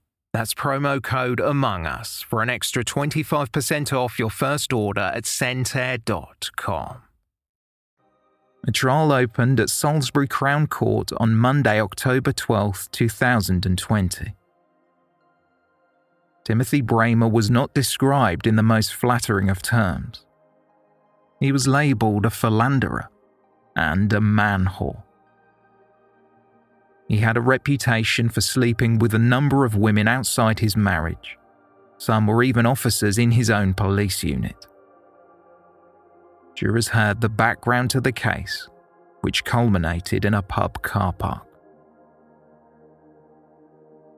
That's 0.33 0.53
promo 0.53 1.03
code 1.03 1.41
Among 1.41 1.85
Us 1.85 2.21
for 2.21 2.41
an 2.41 2.49
extra 2.49 2.85
25% 2.85 3.91
off 3.91 4.17
your 4.17 4.29
first 4.29 4.71
order 4.71 5.11
at 5.13 5.25
scentair.com. 5.25 7.01
A 8.67 8.71
trial 8.71 9.11
opened 9.11 9.59
at 9.59 9.69
Salisbury 9.69 10.27
Crown 10.27 10.67
Court 10.67 11.11
on 11.17 11.35
Monday, 11.35 11.81
October 11.81 12.31
12, 12.31 12.89
2020. 12.91 14.35
Timothy 16.45 16.81
Brehmer 16.81 17.29
was 17.29 17.49
not 17.49 17.73
described 17.73 18.47
in 18.47 18.55
the 18.55 18.63
most 18.63 18.93
flattering 18.93 19.49
of 19.49 19.61
terms. 19.61 20.25
He 21.39 21.51
was 21.51 21.67
labelled 21.67 22.25
a 22.25 22.29
philanderer 22.29 23.09
and 23.75 24.13
a 24.13 24.21
man 24.21 24.65
whore. 24.65 25.03
He 27.11 27.17
had 27.17 27.35
a 27.35 27.41
reputation 27.41 28.29
for 28.29 28.39
sleeping 28.39 28.97
with 28.97 29.13
a 29.13 29.19
number 29.19 29.65
of 29.65 29.75
women 29.75 30.07
outside 30.07 30.59
his 30.59 30.77
marriage. 30.77 31.37
Some 31.97 32.25
were 32.25 32.41
even 32.41 32.65
officers 32.65 33.17
in 33.17 33.31
his 33.31 33.49
own 33.49 33.73
police 33.73 34.23
unit. 34.23 34.65
Jurors 36.55 36.87
heard 36.87 37.19
the 37.19 37.27
background 37.27 37.89
to 37.89 37.99
the 37.99 38.13
case, 38.13 38.69
which 39.19 39.43
culminated 39.43 40.23
in 40.23 40.33
a 40.33 40.41
pub 40.41 40.81
car 40.83 41.11
park. 41.11 41.45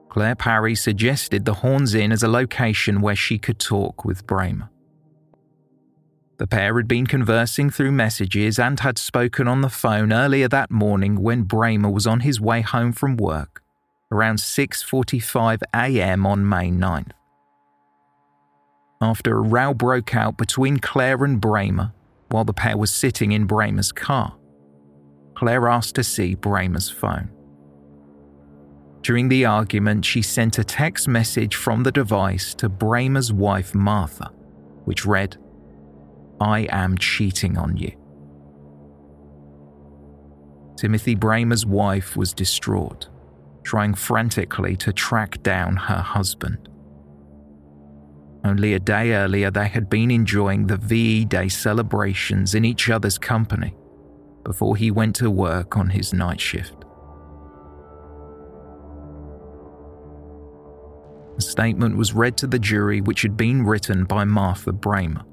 Claire 0.09 0.35
Parry 0.35 0.75
suggested 0.75 1.45
the 1.45 1.55
Horns 1.55 1.95
Inn 1.95 2.11
as 2.11 2.21
a 2.21 2.27
location 2.27 3.01
where 3.01 3.15
she 3.15 3.39
could 3.39 3.57
talk 3.57 4.05
with 4.05 4.27
Brehmer. 4.27 4.69
The 6.37 6.47
pair 6.47 6.75
had 6.77 6.87
been 6.87 7.05
conversing 7.05 7.69
through 7.69 7.91
messages 7.91 8.57
and 8.57 8.79
had 8.79 8.97
spoken 8.97 9.47
on 9.47 9.61
the 9.61 9.69
phone 9.69 10.11
earlier 10.11 10.47
that 10.47 10.71
morning 10.71 11.21
when 11.21 11.45
Brehmer 11.45 11.91
was 11.91 12.07
on 12.07 12.21
his 12.21 12.41
way 12.41 12.61
home 12.61 12.91
from 12.91 13.17
work 13.17 13.61
around 14.11 14.37
6:45 14.37 15.61
a.m. 15.73 16.25
on 16.25 16.47
May 16.47 16.69
9th. 16.69 17.11
After 19.01 19.37
a 19.37 19.41
row 19.41 19.73
broke 19.73 20.15
out 20.15 20.37
between 20.37 20.77
Claire 20.77 21.23
and 21.23 21.41
Brehmer 21.41 21.91
while 22.29 22.45
the 22.45 22.53
pair 22.53 22.77
was 22.77 22.91
sitting 22.91 23.31
in 23.31 23.47
Brehmer's 23.47 23.91
car, 23.91 24.35
Claire 25.35 25.67
asked 25.67 25.95
to 25.95 26.03
see 26.03 26.35
Brehmer's 26.35 26.89
phone. 26.89 27.29
During 29.01 29.27
the 29.29 29.45
argument, 29.45 30.05
she 30.05 30.21
sent 30.21 30.57
a 30.57 30.63
text 30.63 31.07
message 31.07 31.55
from 31.55 31.83
the 31.83 31.91
device 31.91 32.53
to 32.55 32.69
Brehmer's 32.69 33.33
wife, 33.33 33.75
Martha, 33.75 34.31
which 34.85 35.05
read, 35.05 35.37
I 36.43 36.67
am 36.71 36.97
cheating 36.97 37.57
on 37.57 37.77
you. 37.77 37.91
Timothy 40.75 41.15
Brehmer's 41.15 41.65
wife 41.65 42.17
was 42.17 42.33
distraught, 42.33 43.07
trying 43.63 43.93
frantically 43.93 44.75
to 44.77 44.91
track 44.91 45.41
down 45.41 45.77
her 45.77 46.01
husband. 46.01 46.67
Only 48.43 48.73
a 48.73 48.79
day 48.79 49.13
earlier, 49.13 49.51
they 49.51 49.69
had 49.69 49.89
been 49.89 50.11
enjoying 50.11 50.67
the 50.67 50.75
VE 50.75 51.23
Day 51.23 51.47
celebrations 51.47 52.55
in 52.55 52.65
each 52.65 52.89
other's 52.89 53.17
company 53.17 53.73
before 54.43 54.75
he 54.75 54.91
went 54.91 55.15
to 55.15 55.31
work 55.31 55.77
on 55.77 55.91
his 55.91 56.11
night 56.11 56.41
shift. 56.41 56.75
A 61.37 61.41
statement 61.41 61.95
was 61.95 62.11
read 62.11 62.35
to 62.35 62.47
the 62.47 62.59
jury 62.59 62.99
which 62.99 63.21
had 63.21 63.37
been 63.37 63.63
written 63.65 64.03
by 64.03 64.25
Martha 64.25 64.73
Brehmer. 64.73 65.23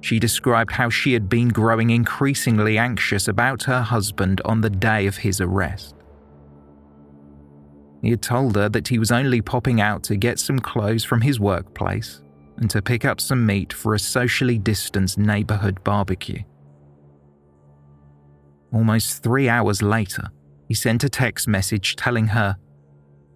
She 0.00 0.18
described 0.18 0.72
how 0.72 0.88
she 0.88 1.12
had 1.12 1.28
been 1.28 1.48
growing 1.48 1.90
increasingly 1.90 2.78
anxious 2.78 3.28
about 3.28 3.64
her 3.64 3.82
husband 3.82 4.40
on 4.44 4.60
the 4.60 4.70
day 4.70 5.06
of 5.06 5.16
his 5.16 5.40
arrest. 5.40 5.94
He 8.02 8.10
had 8.10 8.22
told 8.22 8.56
her 8.56 8.68
that 8.68 8.88
he 8.88 8.98
was 8.98 9.10
only 9.10 9.40
popping 9.40 9.80
out 9.80 10.02
to 10.04 10.16
get 10.16 10.38
some 10.38 10.58
clothes 10.58 11.02
from 11.02 11.22
his 11.22 11.40
workplace 11.40 12.22
and 12.58 12.70
to 12.70 12.82
pick 12.82 13.04
up 13.04 13.20
some 13.20 13.44
meat 13.44 13.72
for 13.72 13.94
a 13.94 13.98
socially 13.98 14.58
distanced 14.58 15.18
neighbourhood 15.18 15.82
barbecue. 15.82 16.42
Almost 18.72 19.22
three 19.22 19.48
hours 19.48 19.82
later, 19.82 20.28
he 20.68 20.74
sent 20.74 21.04
a 21.04 21.08
text 21.08 21.48
message 21.48 21.96
telling 21.96 22.28
her 22.28 22.56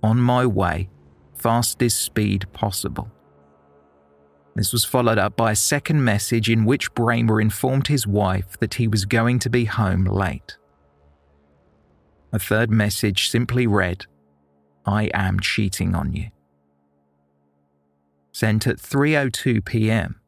on 0.03 0.19
my 0.19 0.47
way, 0.47 0.89
fastest 1.35 2.01
speed 2.01 2.47
possible. 2.53 3.11
This 4.55 4.73
was 4.73 4.85
followed 4.85 5.19
up 5.19 5.37
by 5.37 5.53
a 5.53 5.57
second 5.57 6.05
message 6.05 6.51
in 6.51 6.65
which 6.65 6.93
Brehmer 6.95 7.41
informed 7.41 7.87
his 7.87 8.07
wife 8.07 8.59
that 8.59 8.75
he 8.75 8.89
was 8.89 9.05
going 9.05 9.39
to 9.41 9.51
be 9.51 9.65
home 9.65 10.05
late. 10.05 10.57
A 12.33 12.39
third 12.39 12.71
message 12.71 13.31
simply 13.31 13.67
read, 13.67 14.07
I 14.87 15.11
am 15.15 15.41
cheating 15.41 15.95
on 15.95 16.13
you. 16.13 16.29
Sent 18.33 18.67
at 18.67 18.79
3:02 18.79 19.65
p.m. 19.65 20.21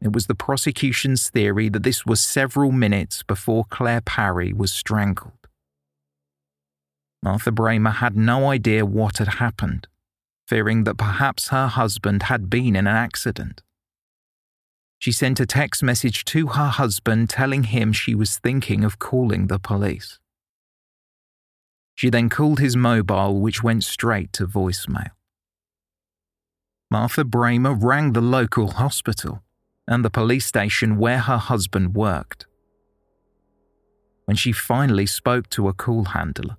It 0.00 0.12
was 0.12 0.26
the 0.26 0.34
prosecution's 0.34 1.30
theory 1.30 1.68
that 1.68 1.82
this 1.82 2.04
was 2.04 2.20
several 2.20 2.72
minutes 2.72 3.22
before 3.22 3.64
Claire 3.68 4.00
Parry 4.00 4.52
was 4.52 4.72
strangled. 4.72 5.32
Martha 7.22 7.52
Brehmer 7.52 7.94
had 7.94 8.16
no 8.16 8.50
idea 8.50 8.84
what 8.84 9.18
had 9.18 9.34
happened, 9.34 9.86
fearing 10.52 10.84
that 10.84 10.98
perhaps 10.98 11.48
her 11.48 11.66
husband 11.66 12.24
had 12.24 12.50
been 12.50 12.76
in 12.76 12.86
an 12.86 12.94
accident. 13.06 13.62
She 14.98 15.10
sent 15.10 15.40
a 15.40 15.46
text 15.46 15.82
message 15.82 16.26
to 16.26 16.48
her 16.48 16.68
husband 16.68 17.30
telling 17.30 17.62
him 17.62 17.90
she 17.90 18.14
was 18.14 18.36
thinking 18.36 18.84
of 18.84 18.98
calling 18.98 19.46
the 19.46 19.58
police. 19.58 20.18
She 21.94 22.10
then 22.10 22.28
called 22.28 22.58
his 22.58 22.76
mobile, 22.76 23.40
which 23.40 23.62
went 23.62 23.82
straight 23.84 24.30
to 24.34 24.46
voicemail. 24.46 25.12
Martha 26.90 27.24
Brehmer 27.24 27.74
rang 27.82 28.12
the 28.12 28.20
local 28.20 28.72
hospital 28.72 29.42
and 29.88 30.04
the 30.04 30.10
police 30.10 30.44
station 30.44 30.98
where 30.98 31.20
her 31.20 31.38
husband 31.38 31.94
worked. 31.94 32.44
When 34.26 34.36
she 34.36 34.52
finally 34.52 35.06
spoke 35.06 35.48
to 35.48 35.68
a 35.68 35.72
call 35.72 36.04
handler, 36.04 36.58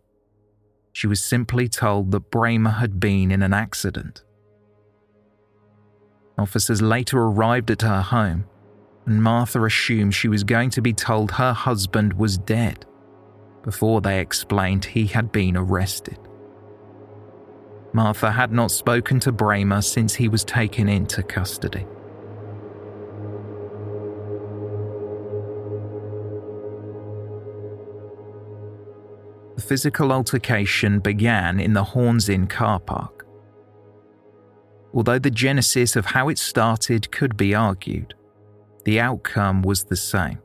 she 0.94 1.08
was 1.08 1.22
simply 1.22 1.68
told 1.68 2.12
that 2.12 2.32
Brehmer 2.32 2.78
had 2.78 3.00
been 3.00 3.32
in 3.32 3.42
an 3.42 3.54
accident. 3.54 4.24
Officers 6.38 6.82
later 6.82 7.20
arrived 7.20 7.72
at 7.72 7.82
her 7.82 8.02
home, 8.02 8.46
and 9.06 9.22
Martha 9.22 9.64
assumed 9.64 10.14
she 10.14 10.28
was 10.28 10.44
going 10.44 10.70
to 10.70 10.82
be 10.82 10.94
told 10.94 11.32
her 11.32 11.52
husband 11.54 12.14
was 12.14 12.38
dead 12.38 12.86
before 13.64 14.02
they 14.02 14.20
explained 14.20 14.86
he 14.86 15.08
had 15.08 15.32
been 15.32 15.58
arrested. 15.58 16.20
Martha 17.94 18.32
had 18.32 18.52
not 18.52 18.72
spoken 18.72 19.20
to 19.22 19.32
Brehmer 19.32 19.84
since 19.84 20.16
he 20.16 20.28
was 20.28 20.44
taken 20.44 20.90
into 20.90 21.24
custody. 21.24 21.86
The 29.56 29.62
physical 29.62 30.12
altercation 30.12 31.00
began 31.00 31.60
in 31.60 31.74
the 31.74 31.84
Horns 31.84 32.28
Inn 32.28 32.48
car 32.48 32.80
park. 32.80 33.26
Although 34.94 35.20
the 35.20 35.32
genesis 35.32 35.96
of 35.96 36.06
how 36.06 36.30
it 36.30 36.38
started 36.38 37.12
could 37.12 37.38
be 37.38 37.54
argued, 37.54 38.16
the 38.86 39.00
outcome 39.00 39.62
was 39.62 39.84
the 39.84 39.96
same. 39.96 40.40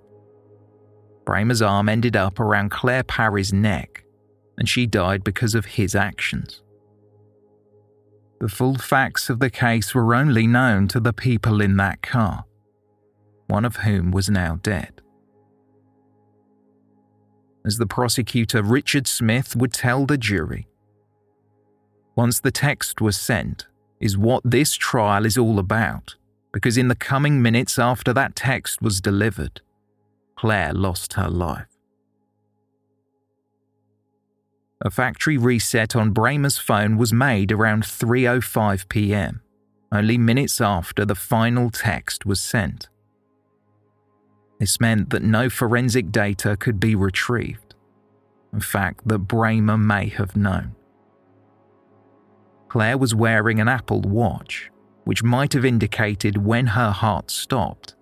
Brehmer's 1.25 1.63
arm 1.63 1.89
ended 1.89 2.17
up 2.17 2.39
around 2.39 2.71
Claire 2.71 3.03
Parry's 3.03 3.53
neck, 3.53 4.05
and 4.57 4.69
she 4.69 4.87
died 4.87 5.25
because 5.25 5.55
of 5.55 5.65
his 5.65 5.95
actions. 5.95 6.63
The 8.41 8.49
full 8.49 8.77
facts 8.77 9.29
of 9.29 9.39
the 9.39 9.51
case 9.51 9.95
were 9.95 10.15
only 10.15 10.47
known 10.47 10.87
to 10.89 11.01
the 11.01 11.13
people 11.13 11.61
in 11.61 11.77
that 11.79 12.03
car, 12.03 12.45
one 13.49 13.65
of 13.65 13.77
whom 13.77 14.11
was 14.11 14.31
now 14.31 14.61
dead 14.63 14.98
as 17.69 17.77
the 17.77 17.87
prosecutor 17.87 18.63
Richard 18.63 19.07
Smith 19.07 19.55
would 19.55 19.73
tell 19.73 20.07
the 20.07 20.19
jury. 20.19 20.67
Once 22.17 22.41
the 22.41 22.51
text 22.51 23.01
was 23.01 23.17
sent, 23.17 23.69
is 24.01 24.19
what 24.19 24.43
this 24.45 24.75
trial 24.75 25.25
is 25.25 25.39
all 25.39 25.59
about, 25.59 26.17
because 26.53 26.77
in 26.77 26.89
the 26.89 26.97
coming 26.97 27.41
minutes 27.41 27.79
after 27.79 28.13
that 28.13 28.35
text 28.35 28.83
was 28.83 29.01
delivered, 29.01 29.61
Claire 30.35 30.73
lost 30.73 31.13
her 31.13 31.29
life. 31.29 31.67
A 34.85 34.91
factory 34.91 35.37
reset 35.37 35.95
on 35.95 36.13
Brehmer's 36.13 36.59
phone 36.59 36.97
was 36.97 37.13
made 37.13 37.53
around 37.53 37.83
3:05 37.83 38.89
p.m., 38.89 39.43
only 39.93 40.17
minutes 40.17 40.61
after 40.61 41.05
the 41.05 41.15
final 41.15 41.71
text 41.71 42.25
was 42.25 42.41
sent. 42.41 42.89
This 44.59 44.81
meant 44.81 45.11
that 45.11 45.23
no 45.23 45.49
forensic 45.49 46.11
data 46.11 46.57
could 46.57 46.81
be 46.81 46.95
retrieved. 46.95 47.75
In 48.53 48.61
fact, 48.61 49.07
that 49.07 49.29
Brehmer 49.29 49.81
may 49.81 50.09
have 50.09 50.37
known. 50.37 50.75
Claire 52.69 52.99
was 52.99 53.15
wearing 53.15 53.61
an 53.61 53.69
Apple 53.69 54.01
Watch, 54.01 54.71
which 55.05 55.23
might 55.23 55.53
have 55.53 55.65
indicated 55.65 56.45
when 56.45 56.67
her 56.69 56.91
heart 56.91 57.31
stopped. 57.31 57.95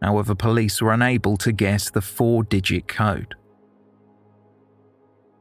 However, 0.00 0.34
police 0.34 0.80
were 0.80 0.92
unable 0.92 1.36
to 1.38 1.52
guess 1.52 1.90
the 1.90 2.00
four 2.00 2.44
digit 2.44 2.88
code. 2.88 3.34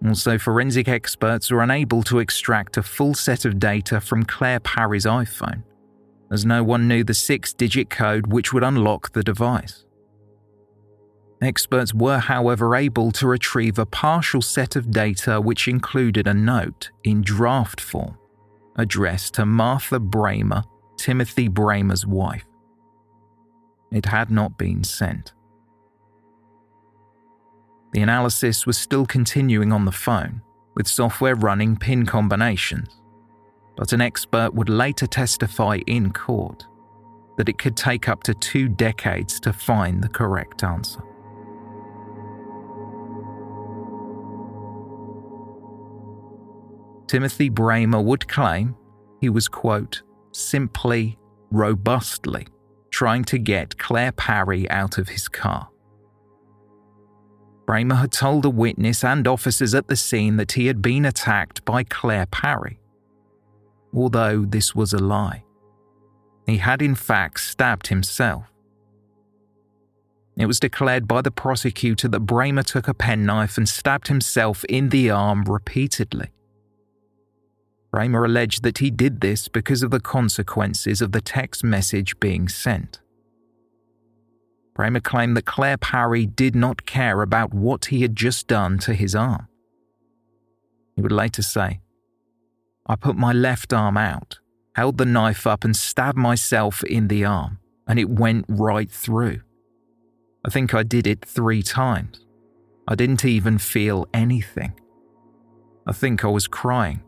Also, 0.06 0.38
forensic 0.38 0.88
experts 0.88 1.50
were 1.50 1.62
unable 1.62 2.04
to 2.04 2.20
extract 2.20 2.78
a 2.78 2.84
full 2.84 3.14
set 3.14 3.46
of 3.46 3.60
data 3.60 4.00
from 4.00 4.26
Claire 4.26 4.60
Parry's 4.60 5.06
iPhone, 5.06 5.64
as 6.32 6.46
no 6.46 6.64
one 6.64 6.88
knew 6.88 7.04
the 7.04 7.14
six 7.14 7.54
digit 7.54 7.90
code 7.90 8.28
which 8.28 8.54
would 8.54 8.64
unlock 8.64 9.14
the 9.14 9.24
device. 9.24 9.86
Experts 11.42 11.94
were, 11.94 12.18
however, 12.18 12.76
able 12.76 13.12
to 13.12 13.28
retrieve 13.28 13.78
a 13.78 13.86
partial 13.86 14.42
set 14.42 14.76
of 14.76 14.90
data 14.90 15.40
which 15.40 15.68
included 15.68 16.28
a 16.28 16.34
note 16.34 16.90
in 17.04 17.22
draft 17.22 17.80
form 17.80 18.18
addressed 18.76 19.36
to 19.36 19.46
Martha 19.46 20.00
Brehmer, 20.00 20.64
Timothy 20.98 21.48
Brehmer's 21.48 22.06
wife. 22.06 22.46
It 23.92 24.06
had 24.06 24.30
not 24.30 24.58
been 24.58 24.84
sent. 24.84 25.34
The 27.94 28.02
analysis 28.02 28.66
was 28.66 28.78
still 28.78 29.06
continuing 29.06 29.72
on 29.72 29.86
the 29.86 29.92
phone, 29.92 30.42
with 30.76 30.88
software 30.88 31.36
running 31.36 31.76
pin 31.76 32.06
combinations, 32.06 33.02
but 33.76 33.94
an 33.94 34.02
expert 34.02 34.54
would 34.54 34.70
later 34.70 35.08
testify 35.08 35.80
in 35.88 36.12
court 36.12 36.66
that 37.38 37.50
it 37.50 37.58
could 37.58 37.78
take 37.78 38.10
up 38.10 38.24
to 38.24 38.34
two 38.34 38.68
decades 38.68 39.40
to 39.40 39.54
find 39.54 40.04
the 40.04 40.10
correct 40.10 40.64
answer. 40.64 41.02
Timothy 47.08 47.50
Brehmer 47.50 48.04
would 48.04 48.28
claim 48.28 48.76
he 49.22 49.30
was, 49.30 49.48
quote, 49.48 50.04
simply, 50.32 51.18
robustly 51.52 52.48
trying 52.92 53.24
to 53.24 53.38
get 53.38 53.78
Claire 53.78 54.12
Parry 54.12 54.70
out 54.70 54.98
of 54.98 55.10
his 55.10 55.28
car. 55.28 55.70
Brehmer 57.68 58.00
had 58.00 58.12
told 58.12 58.46
a 58.46 58.50
witness 58.50 59.04
and 59.04 59.28
officers 59.28 59.74
at 59.74 59.88
the 59.88 59.96
scene 59.96 60.38
that 60.38 60.54
he 60.54 60.68
had 60.68 60.82
been 60.82 61.06
attacked 61.06 61.64
by 61.66 61.84
Claire 61.84 62.26
Parry, 62.28 62.80
although 63.94 64.46
this 64.46 64.74
was 64.74 64.94
a 64.94 64.98
lie. 64.98 65.44
He 66.46 66.58
had 66.58 66.82
in 66.82 66.96
fact 66.96 67.42
stabbed 67.42 67.88
himself. 67.88 68.46
It 70.38 70.46
was 70.46 70.60
declared 70.60 71.08
by 71.08 71.22
the 71.22 71.32
prosecutor 71.32 72.08
that 72.08 72.26
Brehmer 72.26 72.64
took 72.64 72.88
a 72.88 72.94
penknife 72.94 73.58
and 73.58 73.68
stabbed 73.68 74.08
himself 74.08 74.64
in 74.66 74.90
the 74.90 75.10
arm 75.10 75.44
repeatedly. 75.44 76.32
Brehmer 77.94 78.26
alleged 78.26 78.64
that 78.64 78.80
he 78.80 78.92
did 78.92 79.22
this 79.22 79.48
because 79.48 79.82
of 79.82 79.92
the 79.92 80.00
consequences 80.00 81.02
of 81.02 81.12
the 81.12 81.22
text 81.22 81.64
message 81.64 82.20
being 82.20 82.48
sent. 82.48 83.00
Brehmer 84.76 85.02
claimed 85.02 85.36
that 85.38 85.46
Claire 85.46 85.78
Parry 85.78 86.26
did 86.26 86.56
not 86.56 86.86
care 86.86 87.22
about 87.22 87.54
what 87.54 87.86
he 87.86 88.02
had 88.02 88.16
just 88.16 88.48
done 88.48 88.78
to 88.80 88.94
his 88.94 89.16
arm. 89.16 89.48
He 90.96 91.02
would 91.02 91.12
later 91.12 91.42
say, 91.42 91.80
I 92.86 92.96
put 92.96 93.16
my 93.16 93.34
left 93.34 93.74
arm 93.74 93.98
out, 93.98 94.40
held 94.76 94.98
the 94.98 95.06
knife 95.06 95.48
up, 95.48 95.64
and 95.64 95.76
stabbed 95.76 96.18
myself 96.18 96.84
in 96.84 97.08
the 97.08 97.26
arm, 97.26 97.60
and 97.88 97.98
it 97.98 98.10
went 98.10 98.46
right 98.48 98.90
through. 98.90 99.42
I 100.46 100.50
think 100.50 100.74
I 100.74 100.84
did 100.84 101.08
it 101.08 101.26
three 101.26 101.64
times. 101.64 102.24
I 102.88 102.96
didn't 102.96 103.26
even 103.26 103.58
feel 103.58 104.08
anything. 104.14 104.80
I 105.86 105.92
think 105.92 106.24
I 106.24 106.30
was 106.30 106.48
crying. 106.48 107.02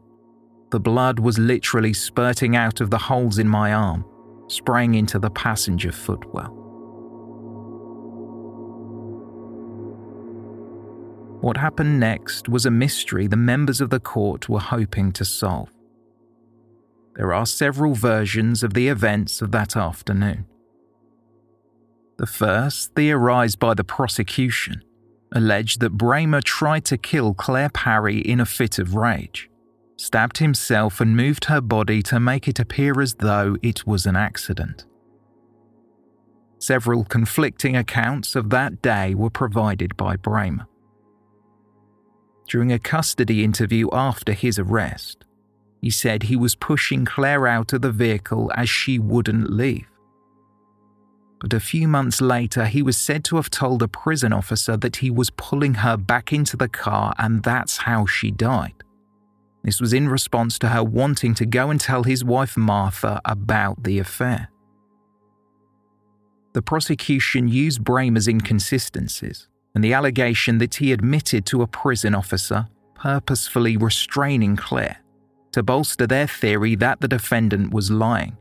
The 0.72 0.80
blood 0.80 1.20
was 1.20 1.40
literally 1.40 1.94
spurting 1.94 2.56
out 2.56 2.80
of 2.80 2.92
the 2.92 2.98
holes 2.98 3.40
in 3.40 3.48
my 3.48 3.74
arm, 3.74 4.06
spraying 4.48 4.94
into 4.94 5.18
the 5.18 5.32
passenger 5.32 5.92
footwell. 5.92 6.56
What 11.42 11.58
happened 11.58 12.00
next 12.00 12.50
was 12.50 12.66
a 12.66 12.72
mystery 12.72 13.26
the 13.26 13.38
members 13.38 13.82
of 13.82 13.90
the 13.90 14.00
court 14.00 14.48
were 14.48 14.60
hoping 14.60 15.12
to 15.14 15.26
solve. 15.26 15.72
There 17.16 17.34
are 17.34 17.46
several 17.46 17.96
versions 17.96 18.62
of 18.62 18.74
the 18.74 18.90
events 18.90 19.42
of 19.42 19.52
that 19.52 19.76
afternoon. 19.76 20.46
The 22.18 22.28
first, 22.28 22.94
theorized 22.94 23.58
by 23.58 23.74
the 23.74 23.84
prosecution, 23.84 24.84
alleged 25.32 25.80
that 25.80 25.98
Brehmer 25.98 26.44
tried 26.44 26.86
to 26.86 26.98
kill 26.98 27.34
Claire 27.34 27.70
Parry 27.70 28.20
in 28.20 28.40
a 28.40 28.46
fit 28.46 28.78
of 28.78 28.94
rage 28.94 29.50
stabbed 30.00 30.38
himself 30.38 31.02
and 31.02 31.18
moved 31.18 31.46
her 31.46 31.60
body 31.60 32.02
to 32.02 32.20
make 32.22 32.48
it 32.48 32.58
appear 32.58 33.02
as 33.02 33.16
though 33.16 33.58
it 33.62 33.86
was 33.86 34.06
an 34.06 34.16
accident. 34.16 34.86
Several 36.58 37.04
conflicting 37.04 37.76
accounts 37.76 38.36
of 38.36 38.50
that 38.50 38.82
day 38.82 39.14
were 39.14 39.30
provided 39.30 39.98
by 39.98 40.16
Brehmer. 40.16 40.66
During 42.48 42.72
a 42.72 42.80
custody 42.80 43.44
interview 43.44 43.90
after 43.92 44.32
his 44.32 44.58
arrest, 44.58 45.26
he 45.82 45.90
said 45.90 46.24
he 46.24 46.36
was 46.38 46.56
pushing 46.56 47.04
Claire 47.04 47.46
out 47.46 47.74
of 47.74 47.82
the 47.82 47.92
vehicle 47.92 48.52
as 48.56 48.70
she 48.70 49.00
wouldn't 49.00 49.52
leave. 49.52 49.88
But 51.42 51.54
a 51.54 51.60
few 51.60 51.90
months 51.90 52.22
later, 52.22 52.66
he 52.66 52.82
was 52.82 52.98
said 52.98 53.26
to 53.26 53.36
have 53.36 53.50
told 53.50 53.84
a 53.84 53.88
prison 53.88 54.32
officer 54.32 54.78
that 54.78 54.98
he 54.98 55.12
was 55.12 55.30
pulling 55.32 55.76
her 55.76 55.98
back 55.98 56.32
into 56.32 56.56
the 56.56 56.70
car 56.70 57.14
and 57.18 57.44
that's 57.44 57.78
how 57.78 58.06
she 58.06 58.32
died. 58.32 58.84
This 59.64 59.82
was 59.82 59.94
in 59.94 60.08
response 60.08 60.58
to 60.60 60.70
her 60.70 60.84
wanting 60.84 61.34
to 61.36 61.46
go 61.46 61.70
and 61.70 61.80
tell 61.80 62.04
his 62.04 62.24
wife 62.24 62.56
Martha 62.56 63.22
about 63.26 63.84
the 63.84 64.00
affair. 64.00 64.50
The 66.54 66.62
prosecution 66.62 67.48
used 67.48 67.84
Brehmer's 67.84 68.28
inconsistencies 68.28 69.48
and 69.76 69.84
the 69.84 69.94
allegation 69.94 70.58
that 70.58 70.76
he 70.76 70.92
admitted 70.92 71.46
to 71.48 71.62
a 71.62 71.68
prison 71.68 72.16
officer 72.16 72.68
purposefully 72.96 73.78
restraining 73.78 74.56
Claire 74.56 74.98
to 75.52 75.64
bolster 75.64 76.06
their 76.06 76.28
theory 76.28 76.76
that 76.76 77.00
the 77.02 77.08
defendant 77.08 77.74
was 77.74 77.90
lying, 77.90 78.38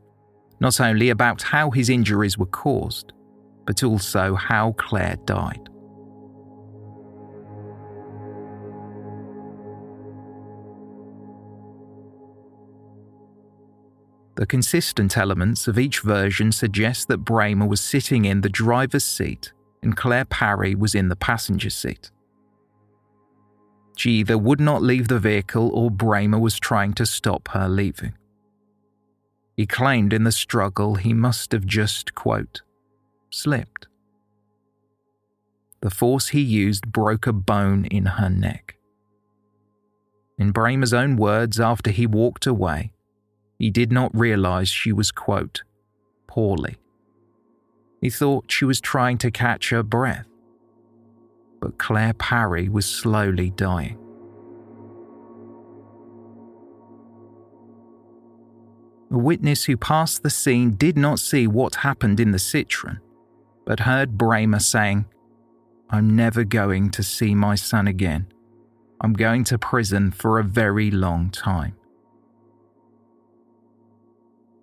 not 0.61 0.81
only 0.81 1.11
about 1.11 1.43
how 1.43 1.71
his 1.71 1.89
injuries 1.89 2.37
were 2.37 2.47
caused, 2.47 3.13
but 3.67 3.83
also 3.83 4.35
how 4.35 4.73
Claire 4.73 5.17
died. 5.25 5.69
The 14.39 14.47
consistent 14.47 15.19
elements 15.19 15.67
of 15.67 15.81
each 15.81 15.99
version 15.99 16.53
suggest 16.53 17.09
that 17.09 17.25
Brehmer 17.25 17.67
was 17.67 17.81
sitting 17.81 18.25
in 18.25 18.41
the 18.41 18.49
driver's 18.49 19.03
seat 19.03 19.53
and 19.83 19.97
Claire 19.97 20.27
Parry 20.27 20.77
was 20.77 20.95
in 20.95 21.09
the 21.09 21.17
passenger 21.17 21.71
seat. 21.71 22.13
She 23.97 24.13
either 24.13 24.39
would 24.39 24.61
not 24.61 24.81
leave 24.81 25.09
the 25.09 25.19
vehicle 25.19 25.71
or 25.75 25.91
Brehmer 25.91 26.39
was 26.39 26.57
trying 26.61 26.95
to 26.95 27.05
stop 27.05 27.49
her 27.49 27.69
leaving. 27.69 28.15
He 29.57 29.67
claimed 29.67 30.13
in 30.13 30.23
the 30.23 30.31
struggle 30.31 30.95
he 30.95 31.13
must 31.13 31.51
have 31.51 31.67
just, 31.67 32.15
quote, 32.15 32.63
slipped. 33.31 33.89
The 35.81 35.91
force 35.91 36.29
he 36.29 36.43
used 36.43 36.93
broke 36.93 37.27
a 37.27 37.33
bone 37.33 37.87
in 37.87 38.07
her 38.07 38.31
neck. 38.31 38.77
In 40.39 40.53
Brehmer's 40.53 40.95
own 40.95 41.17
words, 41.17 41.59
after 41.59 41.91
he 41.91 42.07
walked 42.07 42.47
away, 42.47 42.93
he 43.59 43.71
did 43.71 43.91
not 43.91 44.17
realize 44.17 44.69
she 44.69 44.93
was, 44.93 45.11
quote, 45.11 45.63
poorly. 46.27 46.77
He 48.01 48.11
thought 48.11 48.53
she 48.53 48.65
was 48.65 48.81
trying 48.81 49.19
to 49.19 49.31
catch 49.31 49.71
her 49.71 49.83
breath. 49.83 50.27
But 51.61 51.79
Claire 51.79 52.15
Parry 52.15 52.69
was 52.69 52.87
slowly 52.87 53.51
dying. 53.51 53.99
A 59.11 59.19
witness 59.19 59.65
who 59.65 59.77
passed 59.77 60.23
the 60.23 60.31
scene 60.31 60.77
did 60.77 60.97
not 60.97 61.19
see 61.19 61.47
what 61.47 61.77
happened 61.77 62.21
in 62.21 62.31
the 62.31 62.39
Citroen, 62.39 62.99
but 63.65 63.81
heard 63.81 64.19
Brehmer 64.19 64.61
saying, 64.61 65.07
I'm 65.91 66.15
never 66.15 66.45
going 66.45 66.91
to 66.91 67.03
see 67.03 67.35
my 67.35 67.55
son 67.55 67.89
again. 67.89 68.27
I'm 69.01 69.15
going 69.15 69.45
to 69.45 69.59
prison 69.59 70.11
for 70.11 70.39
a 70.39 70.45
very 70.45 70.91
long 70.91 71.31
time. 71.31 71.78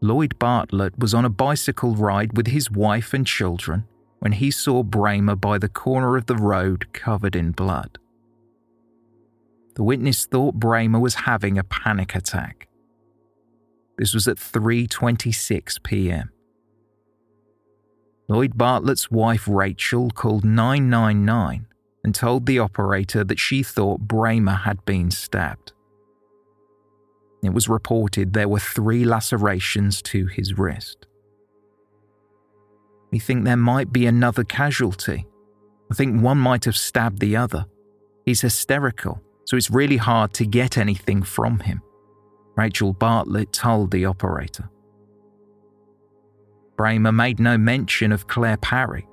Lloyd 0.06 0.38
Bartlett 0.38 1.00
was 1.00 1.16
on 1.16 1.26
a 1.26 1.30
bicycle 1.30 1.96
ride 1.96 2.38
with 2.38 2.46
his 2.46 2.70
wife 2.70 3.12
and 3.12 3.26
children 3.26 3.88
when 4.20 4.34
he 4.34 4.52
saw 4.52 4.84
Brehmer 4.84 5.40
by 5.40 5.58
the 5.58 5.68
corner 5.68 6.16
of 6.16 6.28
the 6.28 6.36
road 6.36 6.94
covered 6.94 7.36
in 7.36 7.50
blood. 7.52 7.98
The 9.74 9.82
witness 9.82 10.28
thought 10.28 10.60
Brehmer 10.60 11.02
was 11.02 11.16
having 11.16 11.58
a 11.58 11.64
panic 11.64 12.14
attack. 12.14 12.68
This 13.98 14.14
was 14.14 14.28
at 14.28 14.38
3:26 14.38 15.82
p.m. 15.82 16.30
Lloyd 18.28 18.56
Bartlett's 18.56 19.10
wife 19.10 19.48
Rachel 19.48 20.12
called 20.12 20.46
999 20.46 21.66
and 22.04 22.14
told 22.14 22.46
the 22.46 22.60
operator 22.60 23.24
that 23.24 23.40
she 23.40 23.64
thought 23.64 24.08
Brehmer 24.08 24.62
had 24.66 24.86
been 24.86 25.10
stabbed. 25.10 25.74
It 27.44 27.54
was 27.54 27.70
reported 27.70 28.34
there 28.34 28.50
were 28.50 28.60
three 28.60 29.06
lacerations 29.06 30.02
to 30.04 30.26
his 30.28 30.58
wrist. 30.58 31.06
We 33.12 33.20
think 33.20 33.46
there 33.46 33.58
might 33.58 33.94
be 33.94 34.08
another 34.08 34.44
casualty. 34.44 35.26
I 35.92 35.94
think 35.94 36.22
one 36.22 36.38
might 36.38 36.66
have 36.66 36.76
stabbed 36.76 37.20
the 37.20 37.38
other. 37.38 37.66
He's 38.26 38.42
hysterical, 38.42 39.22
so 39.46 39.56
it's 39.56 39.70
really 39.70 39.98
hard 39.98 40.34
to 40.34 40.46
get 40.46 40.78
anything 40.78 41.22
from 41.22 41.60
him, 41.60 41.82
Rachel 42.58 42.94
Bartlett 42.94 43.54
told 43.54 43.92
the 43.92 44.06
operator. 44.06 44.70
Brehmer 46.78 47.14
made 47.14 47.40
no 47.40 47.58
mention 47.58 48.12
of 48.12 48.28
Claire 48.28 48.58
Parry. 48.58 49.08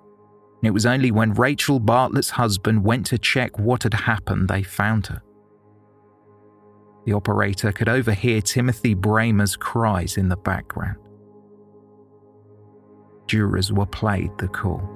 It 0.62 0.70
was 0.70 0.86
only 0.86 1.10
when 1.10 1.34
Rachel 1.34 1.78
Bartlett's 1.78 2.30
husband 2.30 2.84
went 2.84 3.06
to 3.06 3.18
check 3.18 3.58
what 3.58 3.82
had 3.82 3.94
happened 3.94 4.48
they 4.48 4.62
found 4.62 5.08
her. 5.08 5.22
The 7.04 7.12
operator 7.12 7.72
could 7.72 7.88
overhear 7.88 8.40
Timothy 8.40 8.94
Brehmer's 8.94 9.56
cries 9.56 10.16
in 10.16 10.28
the 10.28 10.36
background. 10.36 10.98
Jurors 13.26 13.72
were 13.72 13.86
played 13.86 14.30
the 14.38 14.48
call. 14.48 14.88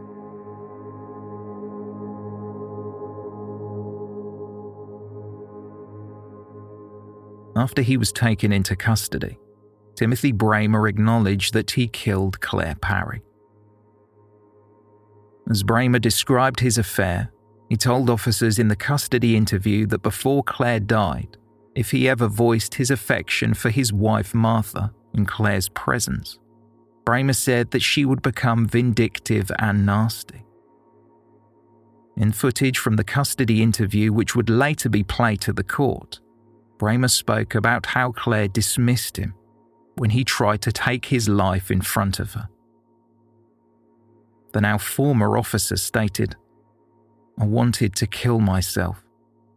After 7.56 7.80
he 7.80 7.96
was 7.96 8.12
taken 8.12 8.52
into 8.52 8.76
custody, 8.76 9.38
Timothy 9.94 10.32
Brehmer 10.32 10.88
acknowledged 10.88 11.54
that 11.54 11.70
he 11.70 11.88
killed 11.88 12.40
Claire 12.42 12.76
Parry. 12.76 13.22
As 15.48 15.62
Brehmer 15.62 16.00
described 16.00 16.60
his 16.60 16.76
affair, 16.76 17.32
he 17.70 17.76
told 17.76 18.10
officers 18.10 18.58
in 18.58 18.68
the 18.68 18.76
custody 18.76 19.36
interview 19.36 19.86
that 19.86 20.02
before 20.02 20.44
Claire 20.44 20.80
died, 20.80 21.38
if 21.76 21.90
he 21.90 22.08
ever 22.08 22.26
voiced 22.26 22.74
his 22.74 22.90
affection 22.90 23.52
for 23.52 23.68
his 23.68 23.92
wife 23.92 24.34
Martha 24.34 24.92
in 25.12 25.26
Claire's 25.26 25.68
presence. 25.68 26.38
Brehmer 27.04 27.36
said 27.36 27.70
that 27.70 27.82
she 27.82 28.04
would 28.04 28.22
become 28.22 28.66
vindictive 28.66 29.52
and 29.58 29.84
nasty. 29.84 30.42
In 32.16 32.32
footage 32.32 32.78
from 32.78 32.96
the 32.96 33.04
custody 33.04 33.62
interview, 33.62 34.10
which 34.10 34.34
would 34.34 34.48
later 34.48 34.88
be 34.88 35.04
played 35.04 35.42
to 35.42 35.52
the 35.52 35.62
court, 35.62 36.18
Brehmer 36.78 37.10
spoke 37.10 37.54
about 37.54 37.84
how 37.86 38.10
Claire 38.10 38.48
dismissed 38.48 39.18
him 39.18 39.34
when 39.96 40.10
he 40.10 40.24
tried 40.24 40.62
to 40.62 40.72
take 40.72 41.04
his 41.04 41.28
life 41.28 41.70
in 41.70 41.82
front 41.82 42.18
of 42.18 42.32
her. 42.32 42.48
The 44.52 44.62
now 44.62 44.78
former 44.78 45.36
officer 45.36 45.76
stated, 45.76 46.36
I 47.38 47.44
wanted 47.44 47.94
to 47.96 48.06
kill 48.06 48.40
myself, 48.40 49.04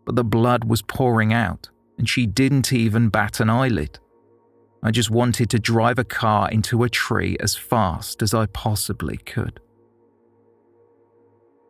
but 0.05 0.17
the 0.17 0.23
blood 0.25 0.65
was 0.65 0.81
pouring 0.81 1.31
out 1.31 1.69
and 1.99 2.09
she 2.09 2.25
didn't 2.25 2.73
even 2.73 3.09
bat 3.09 3.39
an 3.39 3.49
eyelid. 3.49 3.99
I 4.81 4.89
just 4.89 5.11
wanted 5.11 5.49
to 5.49 5.59
drive 5.59 5.99
a 5.99 6.05
car 6.05 6.49
into 6.49 6.83
a 6.83 6.89
tree 6.89 7.35
as 7.41 7.55
fast 7.55 8.23
as 8.23 8.33
I 8.33 8.45
possibly 8.47 9.17
could. 9.17 9.59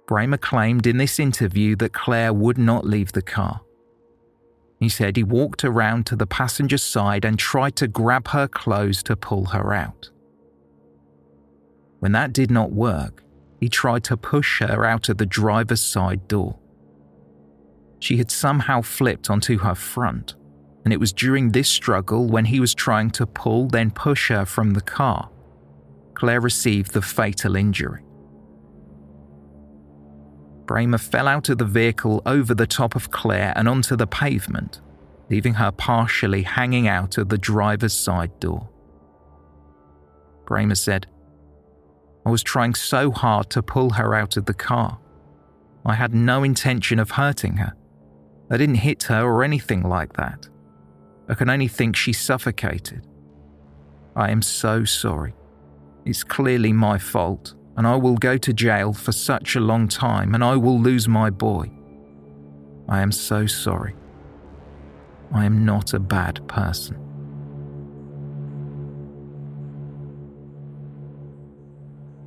Brehmer 0.07 0.39
claimed 0.39 0.85
in 0.85 0.97
this 0.97 1.19
interview 1.19 1.75
that 1.77 1.93
Claire 1.93 2.31
would 2.31 2.59
not 2.59 2.85
leave 2.85 3.11
the 3.11 3.23
car. 3.23 3.61
He 4.79 4.87
said 4.87 5.17
he 5.17 5.23
walked 5.23 5.65
around 5.65 6.05
to 6.05 6.15
the 6.15 6.27
passenger 6.27 6.77
side 6.77 7.25
and 7.25 7.37
tried 7.37 7.75
to 7.77 7.87
grab 7.87 8.29
her 8.29 8.47
clothes 8.47 9.03
to 9.03 9.15
pull 9.15 9.45
her 9.45 9.73
out. 9.73 10.09
When 11.99 12.11
that 12.13 12.33
did 12.33 12.49
not 12.49 12.71
work, 12.71 13.23
he 13.59 13.67
tried 13.67 14.03
to 14.05 14.15
push 14.15 14.61
her 14.61 14.85
out 14.85 15.09
of 15.09 15.17
the 15.17 15.25
driver's 15.25 15.81
side 15.81 16.27
door. 16.27 16.59
She 17.99 18.17
had 18.17 18.31
somehow 18.31 18.81
flipped 18.81 19.29
onto 19.29 19.57
her 19.59 19.75
front, 19.75 20.35
and 20.83 20.93
it 20.93 20.99
was 20.99 21.13
during 21.13 21.51
this 21.51 21.69
struggle 21.69 22.27
when 22.27 22.45
he 22.45 22.59
was 22.59 22.73
trying 22.73 23.11
to 23.11 23.27
pull, 23.27 23.67
then 23.67 23.91
push 23.91 24.29
her 24.29 24.45
from 24.45 24.71
the 24.71 24.81
car. 24.81 25.29
Claire 26.13 26.41
received 26.41 26.93
the 26.93 27.01
fatal 27.01 27.55
injury. 27.55 28.03
Brehmer 30.65 30.99
fell 30.99 31.27
out 31.27 31.49
of 31.49 31.57
the 31.57 31.65
vehicle 31.65 32.21
over 32.25 32.53
the 32.53 32.67
top 32.67 32.95
of 32.95 33.09
Claire 33.09 33.53
and 33.55 33.67
onto 33.67 33.95
the 33.95 34.07
pavement, 34.07 34.81
leaving 35.29 35.55
her 35.55 35.71
partially 35.71 36.43
hanging 36.43 36.87
out 36.87 37.17
of 37.17 37.29
the 37.29 37.37
driver's 37.37 37.93
side 37.93 38.39
door. 38.39 38.69
Brehmer 40.45 40.77
said, 40.77 41.07
I 42.25 42.29
was 42.29 42.43
trying 42.43 42.75
so 42.75 43.11
hard 43.11 43.49
to 43.51 43.63
pull 43.63 43.91
her 43.91 44.13
out 44.13 44.37
of 44.37 44.45
the 44.45 44.53
car. 44.53 44.99
I 45.85 45.95
had 45.95 46.13
no 46.13 46.43
intention 46.43 46.99
of 46.99 47.11
hurting 47.11 47.57
her. 47.57 47.73
I 48.51 48.57
didn't 48.57 48.75
hit 48.75 49.03
her 49.03 49.23
or 49.23 49.43
anything 49.43 49.83
like 49.83 50.13
that. 50.13 50.47
I 51.27 51.35
can 51.35 51.49
only 51.49 51.67
think 51.67 51.95
she 51.95 52.13
suffocated. 52.13 53.05
I 54.15 54.31
am 54.31 54.41
so 54.41 54.85
sorry. 54.85 55.33
It's 56.05 56.23
clearly 56.23 56.73
my 56.73 56.97
fault. 56.97 57.53
and 57.79 57.87
I 57.87 57.95
will 57.95 58.17
go 58.17 58.37
to 58.37 58.51
jail 58.51 58.91
for 58.91 59.13
such 59.13 59.55
a 59.55 59.61
long 59.61 59.87
time, 59.87 60.35
and 60.35 60.43
I 60.43 60.57
will 60.57 60.77
lose 60.77 61.07
my 61.07 61.29
boy. 61.29 61.71
I 62.89 62.99
am 62.99 63.09
so 63.09 63.45
sorry. 63.45 63.95
I 65.33 65.45
am 65.45 65.63
not 65.63 65.93
a 65.93 65.99
bad 65.99 66.45
person. 66.49 66.97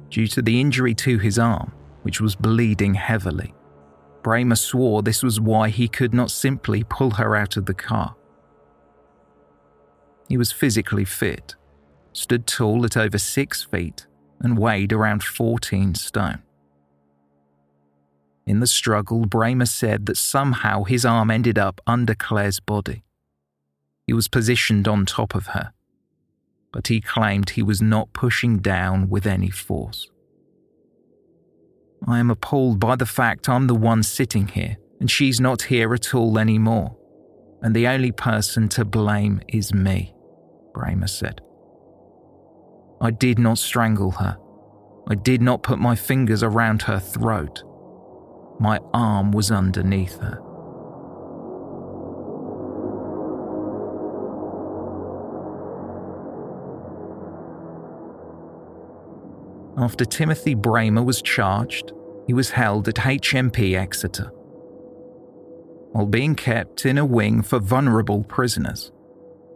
Due 0.09 0.27
to 0.29 0.41
the 0.41 0.59
injury 0.59 0.95
to 0.95 1.19
his 1.19 1.39
arm, 1.39 1.71
which 2.01 2.19
was 2.19 2.35
bleeding 2.35 2.95
heavily, 2.95 3.53
Brehmer 4.23 4.57
swore 4.57 5.03
this 5.03 5.23
was 5.23 5.41
why 5.41 5.69
he 5.69 5.89
could 5.89 6.15
not 6.15 6.31
simply 6.31 6.85
pull 6.85 7.13
her 7.13 7.35
out 7.35 7.57
of 7.57 7.67
the 7.67 7.75
car. 7.75 8.15
He 10.29 10.37
was 10.37 10.53
physically 10.53 11.05
fit, 11.05 11.57
stood 12.13 12.47
tall 12.47 12.85
at 12.85 12.97
over 12.97 13.19
six 13.19 13.63
feet, 13.65 14.07
and 14.41 14.59
weighed 14.59 14.93
around 14.93 15.23
14 15.23 15.95
stone. 15.95 16.43
In 18.47 18.61
the 18.61 18.67
struggle, 18.67 19.25
Brehmer 19.25 19.69
said 19.69 20.07
that 20.07 20.17
somehow 20.17 20.85
his 20.85 21.05
arm 21.05 21.31
ended 21.31 21.59
up 21.59 21.81
under 21.87 22.15
Claire's 22.15 22.61
body. 22.61 23.05
He 24.07 24.13
was 24.13 24.27
positioned 24.29 24.89
on 24.89 25.07
top 25.07 25.35
of 25.35 25.49
her, 25.49 25.73
but 26.73 26.89
he 26.89 27.01
claimed 27.01 27.51
he 27.51 27.63
was 27.63 27.81
not 27.81 28.13
pushing 28.13 28.59
down 28.59 29.09
with 29.09 29.27
any 29.27 29.51
force. 29.51 30.12
I 32.07 32.19
am 32.19 32.31
appalled 32.31 32.81
by 32.81 32.97
the 32.97 33.07
fact 33.07 33.49
I'm 33.49 33.67
the 33.67 33.75
one 33.75 34.03
sitting 34.03 34.49
here 34.49 34.77
and 35.03 35.11
she's 35.11 35.41
not 35.41 35.63
here 35.63 35.93
at 35.95 36.15
all 36.15 36.39
anymore, 36.39 36.97
and 37.61 37.75
the 37.75 37.89
only 37.89 38.13
person 38.13 38.69
to 38.69 38.85
blame 38.85 39.41
is 39.49 39.75
me, 39.75 40.15
Brehmer 40.73 41.09
said. 41.09 41.41
I 43.01 43.11
did 43.11 43.37
not 43.37 43.59
strangle 43.59 44.13
her. 44.13 44.39
I 45.09 45.17
did 45.17 45.43
not 45.43 45.65
put 45.65 45.81
my 45.81 45.97
fingers 45.97 46.45
around 46.45 46.83
her 46.83 47.01
throat. 47.01 47.65
My 48.61 48.79
arm 48.95 49.33
was 49.33 49.51
underneath 49.51 50.21
her. 50.21 50.39
After 59.77 60.05
Timothy 60.05 60.55
Brehmer 60.55 61.05
was 61.05 61.23
charged, 61.23 61.93
he 62.27 62.35
was 62.35 62.51
held 62.51 62.89
at 62.89 62.97
HMP 62.97 63.75
Exeter. 63.75 64.31
While 65.93 66.07
being 66.07 66.35
kept 66.35 66.85
in 66.87 66.99
a 66.99 67.05
wing 67.05 67.43
for 67.43 67.59
vulnerable 67.59 68.25
prisoners, 68.25 68.93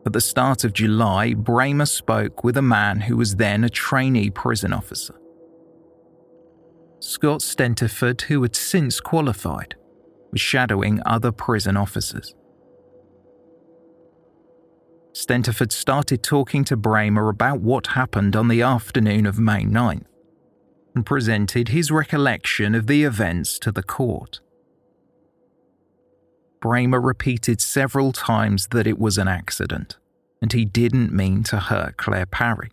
at 0.06 0.12
the 0.12 0.20
start 0.20 0.64
of 0.64 0.72
July, 0.72 1.34
Brehmer 1.34 1.88
spoke 1.88 2.44
with 2.44 2.56
a 2.56 2.62
man 2.62 3.00
who 3.00 3.16
was 3.16 3.36
then 3.36 3.64
a 3.64 3.68
trainee 3.68 4.30
prison 4.30 4.72
officer. 4.72 5.14
Scott 7.00 7.40
Stentiford, 7.40 8.22
who 8.22 8.40
had 8.42 8.56
since 8.56 9.00
qualified, 9.00 9.74
was 10.30 10.40
shadowing 10.40 11.00
other 11.04 11.32
prison 11.32 11.76
officers. 11.76 12.34
Stentiford 15.16 15.72
started 15.72 16.22
talking 16.22 16.62
to 16.64 16.76
Brehmer 16.76 17.30
about 17.30 17.62
what 17.62 17.86
happened 17.86 18.36
on 18.36 18.48
the 18.48 18.60
afternoon 18.60 19.24
of 19.24 19.38
May 19.38 19.62
9th 19.62 20.04
and 20.94 21.06
presented 21.06 21.68
his 21.68 21.90
recollection 21.90 22.74
of 22.74 22.86
the 22.86 23.02
events 23.04 23.58
to 23.60 23.72
the 23.72 23.82
court. 23.82 24.40
Brehmer 26.60 27.02
repeated 27.02 27.62
several 27.62 28.12
times 28.12 28.66
that 28.72 28.86
it 28.86 28.98
was 28.98 29.16
an 29.16 29.26
accident 29.26 29.96
and 30.42 30.52
he 30.52 30.66
didn't 30.66 31.14
mean 31.14 31.42
to 31.44 31.60
hurt 31.60 31.96
Claire 31.96 32.26
Parry. 32.26 32.68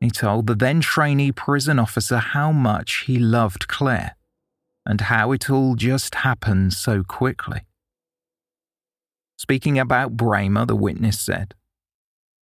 He 0.00 0.10
told 0.10 0.46
the 0.46 0.54
then 0.54 0.82
trainee 0.82 1.32
prison 1.32 1.78
officer 1.78 2.18
how 2.18 2.52
much 2.52 3.04
he 3.06 3.18
loved 3.18 3.68
Claire 3.68 4.16
and 4.84 5.00
how 5.00 5.32
it 5.32 5.48
all 5.48 5.76
just 5.76 6.16
happened 6.16 6.74
so 6.74 7.02
quickly. 7.02 7.65
Speaking 9.36 9.78
about 9.78 10.16
Brehmer, 10.16 10.66
the 10.66 10.76
witness 10.76 11.18
said, 11.18 11.54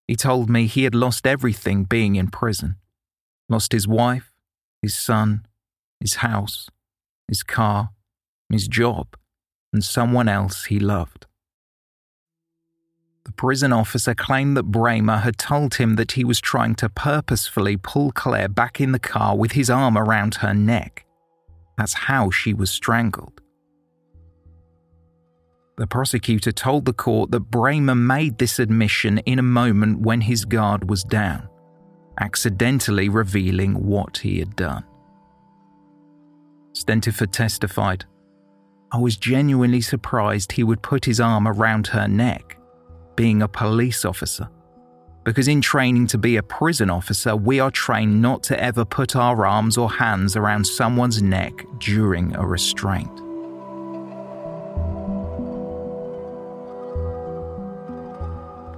He 0.07 0.15
told 0.15 0.49
me 0.49 0.67
he 0.67 0.83
had 0.83 0.95
lost 0.95 1.27
everything 1.27 1.83
being 1.83 2.15
in 2.15 2.27
prison 2.29 2.77
lost 3.49 3.71
his 3.71 3.87
wife, 3.87 4.31
his 4.81 4.95
son, 4.95 5.45
his 5.99 6.15
house, 6.15 6.69
his 7.27 7.43
car, 7.43 7.91
his 8.49 8.67
job, 8.67 9.15
and 9.73 9.83
someone 9.83 10.27
else 10.27 10.65
he 10.65 10.79
loved. 10.79 11.25
The 13.25 13.31
prison 13.31 13.73
officer 13.73 14.13
claimed 14.13 14.55
that 14.55 14.71
Brehmer 14.71 15.21
had 15.21 15.37
told 15.37 15.75
him 15.75 15.95
that 15.95 16.11
he 16.13 16.23
was 16.23 16.39
trying 16.39 16.75
to 16.75 16.89
purposefully 16.89 17.75
pull 17.75 18.11
Claire 18.11 18.49
back 18.49 18.79
in 18.79 18.91
the 18.91 18.99
car 18.99 19.35
with 19.35 19.53
his 19.53 19.69
arm 19.69 19.97
around 19.97 20.35
her 20.35 20.53
neck. 20.53 21.05
That's 21.77 21.93
how 21.93 22.29
she 22.29 22.53
was 22.53 22.69
strangled. 22.69 23.41
The 25.77 25.87
prosecutor 25.87 26.53
told 26.53 26.85
the 26.85 26.93
court 26.93 27.31
that 27.31 27.51
Brehmer 27.51 27.97
made 27.97 28.37
this 28.37 28.59
admission 28.59 29.17
in 29.19 29.39
a 29.39 29.43
moment 29.43 29.99
when 29.99 30.21
his 30.21 30.45
guard 30.45 30.89
was 30.89 31.03
down, 31.03 31.49
accidentally 32.19 33.09
revealing 33.09 33.85
what 33.85 34.17
he 34.19 34.39
had 34.39 34.55
done. 34.55 34.85
Stentiford 36.71 37.31
testified, 37.31 38.05
I 38.91 38.99
was 38.99 39.17
genuinely 39.17 39.81
surprised 39.81 40.53
he 40.53 40.63
would 40.63 40.81
put 40.81 41.03
his 41.03 41.19
arm 41.19 41.45
around 41.45 41.87
her 41.87 42.07
neck, 42.07 42.57
being 43.17 43.41
a 43.41 43.47
police 43.47 44.05
officer. 44.05 44.47
Because 45.25 45.49
in 45.49 45.59
training 45.59 46.07
to 46.07 46.17
be 46.17 46.37
a 46.37 46.43
prison 46.43 46.89
officer, 46.89 47.35
we 47.35 47.59
are 47.59 47.71
trained 47.71 48.21
not 48.21 48.43
to 48.43 48.63
ever 48.63 48.85
put 48.85 49.15
our 49.15 49.45
arms 49.45 49.77
or 49.77 49.91
hands 49.91 50.37
around 50.37 50.65
someone's 50.65 51.21
neck 51.21 51.51
during 51.79 52.33
a 52.35 52.45
restraint. 52.45 53.24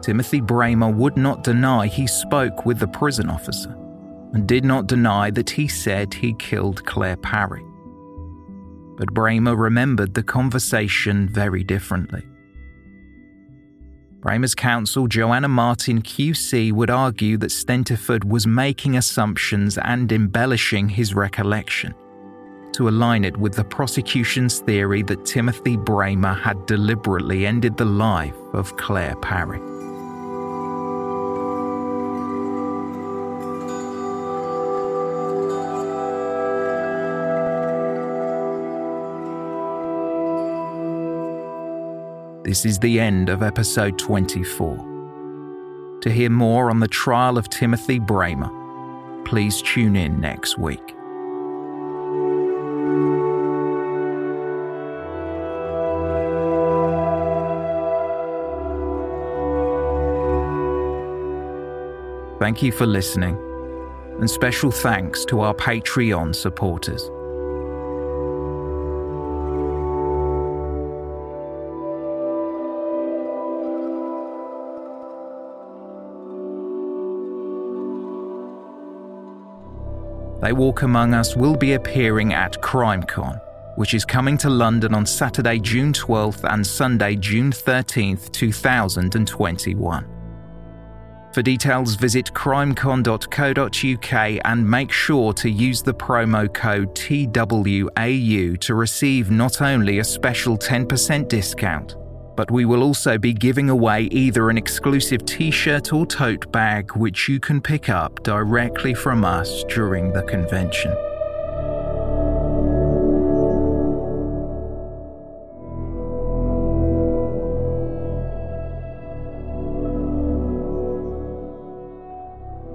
Timothy 0.08 0.40
Brehmer 0.40 0.96
would 0.96 1.18
not 1.18 1.44
deny 1.44 1.88
he 1.88 2.08
spoke 2.08 2.66
with 2.66 2.80
the 2.80 2.88
prison 2.88 3.30
officer 3.30 3.76
and 4.32 4.48
did 4.48 4.64
not 4.64 4.88
deny 4.88 5.30
that 5.32 5.50
he 5.50 5.68
said 5.68 6.14
he 6.14 6.34
killed 6.36 6.86
Claire 6.86 7.18
Parry. 7.18 7.66
But 8.96 9.14
Brehmer 9.14 9.58
remembered 9.58 10.14
the 10.14 10.24
conversation 10.24 11.28
very 11.28 11.62
differently. 11.62 12.24
Brehmer's 14.22 14.56
counsel, 14.56 15.08
Joanna 15.08 15.50
Martin 15.50 16.02
QC, 16.02 16.72
would 16.72 16.90
argue 16.90 17.36
that 17.40 17.52
Stentiford 17.52 18.24
was 18.24 18.48
making 18.48 18.96
assumptions 18.96 19.78
and 19.78 20.10
embellishing 20.10 20.88
his 20.88 21.14
recollection 21.16 21.94
to 22.72 22.88
align 22.88 23.26
it 23.26 23.36
with 23.36 23.56
the 23.56 23.66
prosecution's 23.66 24.60
theory 24.60 25.04
that 25.04 25.26
Timothy 25.26 25.76
Brehmer 25.76 26.40
had 26.40 26.66
deliberately 26.66 27.46
ended 27.46 27.76
the 27.76 27.84
life 27.84 28.38
of 28.54 28.78
Claire 28.78 29.18
Parry. 29.18 29.77
This 42.48 42.66
is 42.66 42.80
the 42.80 42.98
end 42.98 43.28
of 43.28 43.44
episode 43.44 44.00
24. 44.00 45.98
To 46.00 46.10
hear 46.10 46.30
more 46.30 46.70
on 46.70 46.80
the 46.80 46.88
trial 46.88 47.38
of 47.38 47.50
Timothy 47.50 48.00
Brehmer, 48.00 48.50
please 49.26 49.62
tune 49.62 49.98
in 49.98 50.22
next 50.22 50.58
week. 50.58 50.96
Thank 62.40 62.64
you 62.64 62.72
for 62.72 62.86
listening, 62.86 63.38
and 64.22 64.30
special 64.30 64.72
thanks 64.72 65.26
to 65.26 65.42
our 65.42 65.54
Patreon 65.54 66.34
supporters. 66.34 67.12
They 80.48 80.54
Walk 80.54 80.84
Among 80.84 81.14
Us 81.14 81.36
will 81.36 81.58
be 81.58 81.74
appearing 81.74 82.34
at 82.34 82.54
CrimeCon, 82.62 83.42
which 83.76 83.94
is 83.94 84.06
coming 84.06 84.38
to 84.38 84.50
London 84.50 84.94
on 84.94 85.06
Saturday, 85.06 85.60
June 85.60 85.92
12th 85.92 86.50
and 86.50 86.66
Sunday, 86.66 87.18
June 87.18 87.52
13th, 87.52 88.32
2021. 88.32 90.08
For 91.34 91.42
details, 91.42 91.96
visit 91.96 92.32
crimecon.co.uk 92.34 94.42
and 94.46 94.72
make 94.72 94.92
sure 94.94 95.34
to 95.34 95.50
use 95.50 95.82
the 95.82 95.94
promo 95.94 96.54
code 96.54 96.96
TWAU 96.96 98.58
to 98.58 98.74
receive 98.74 99.30
not 99.30 99.62
only 99.62 100.00
a 100.00 100.04
special 100.06 100.58
10% 100.58 101.28
discount, 101.28 101.98
but 102.38 102.50
we 102.52 102.64
will 102.64 102.84
also 102.84 103.18
be 103.18 103.34
giving 103.34 103.70
away 103.70 104.04
either 104.04 104.50
an 104.50 104.58
exclusive 104.58 105.26
t 105.26 105.52
shirt 105.52 105.92
or 105.92 106.06
tote 106.06 106.50
bag, 106.52 106.96
which 106.96 107.28
you 107.28 107.42
can 107.42 107.60
pick 107.60 107.90
up 107.90 108.24
directly 108.24 108.94
from 108.94 109.26
us 109.26 109.64
during 109.64 110.14
the 110.14 110.24
convention. 110.24 110.96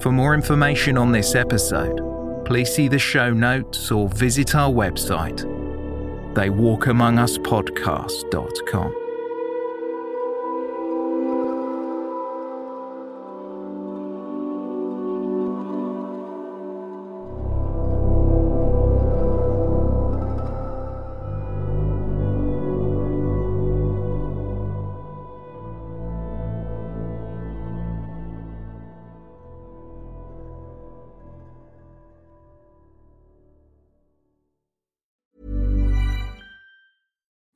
For 0.02 0.10
more 0.10 0.34
information 0.34 0.98
on 0.98 1.12
this 1.12 1.36
episode, 1.36 2.44
please 2.44 2.74
see 2.74 2.88
the 2.88 2.98
show 2.98 3.32
notes 3.32 3.92
or 3.92 4.08
visit 4.08 4.56
our 4.56 4.68
website, 4.68 5.44
theywalkamonguspodcast.com. 6.34 9.01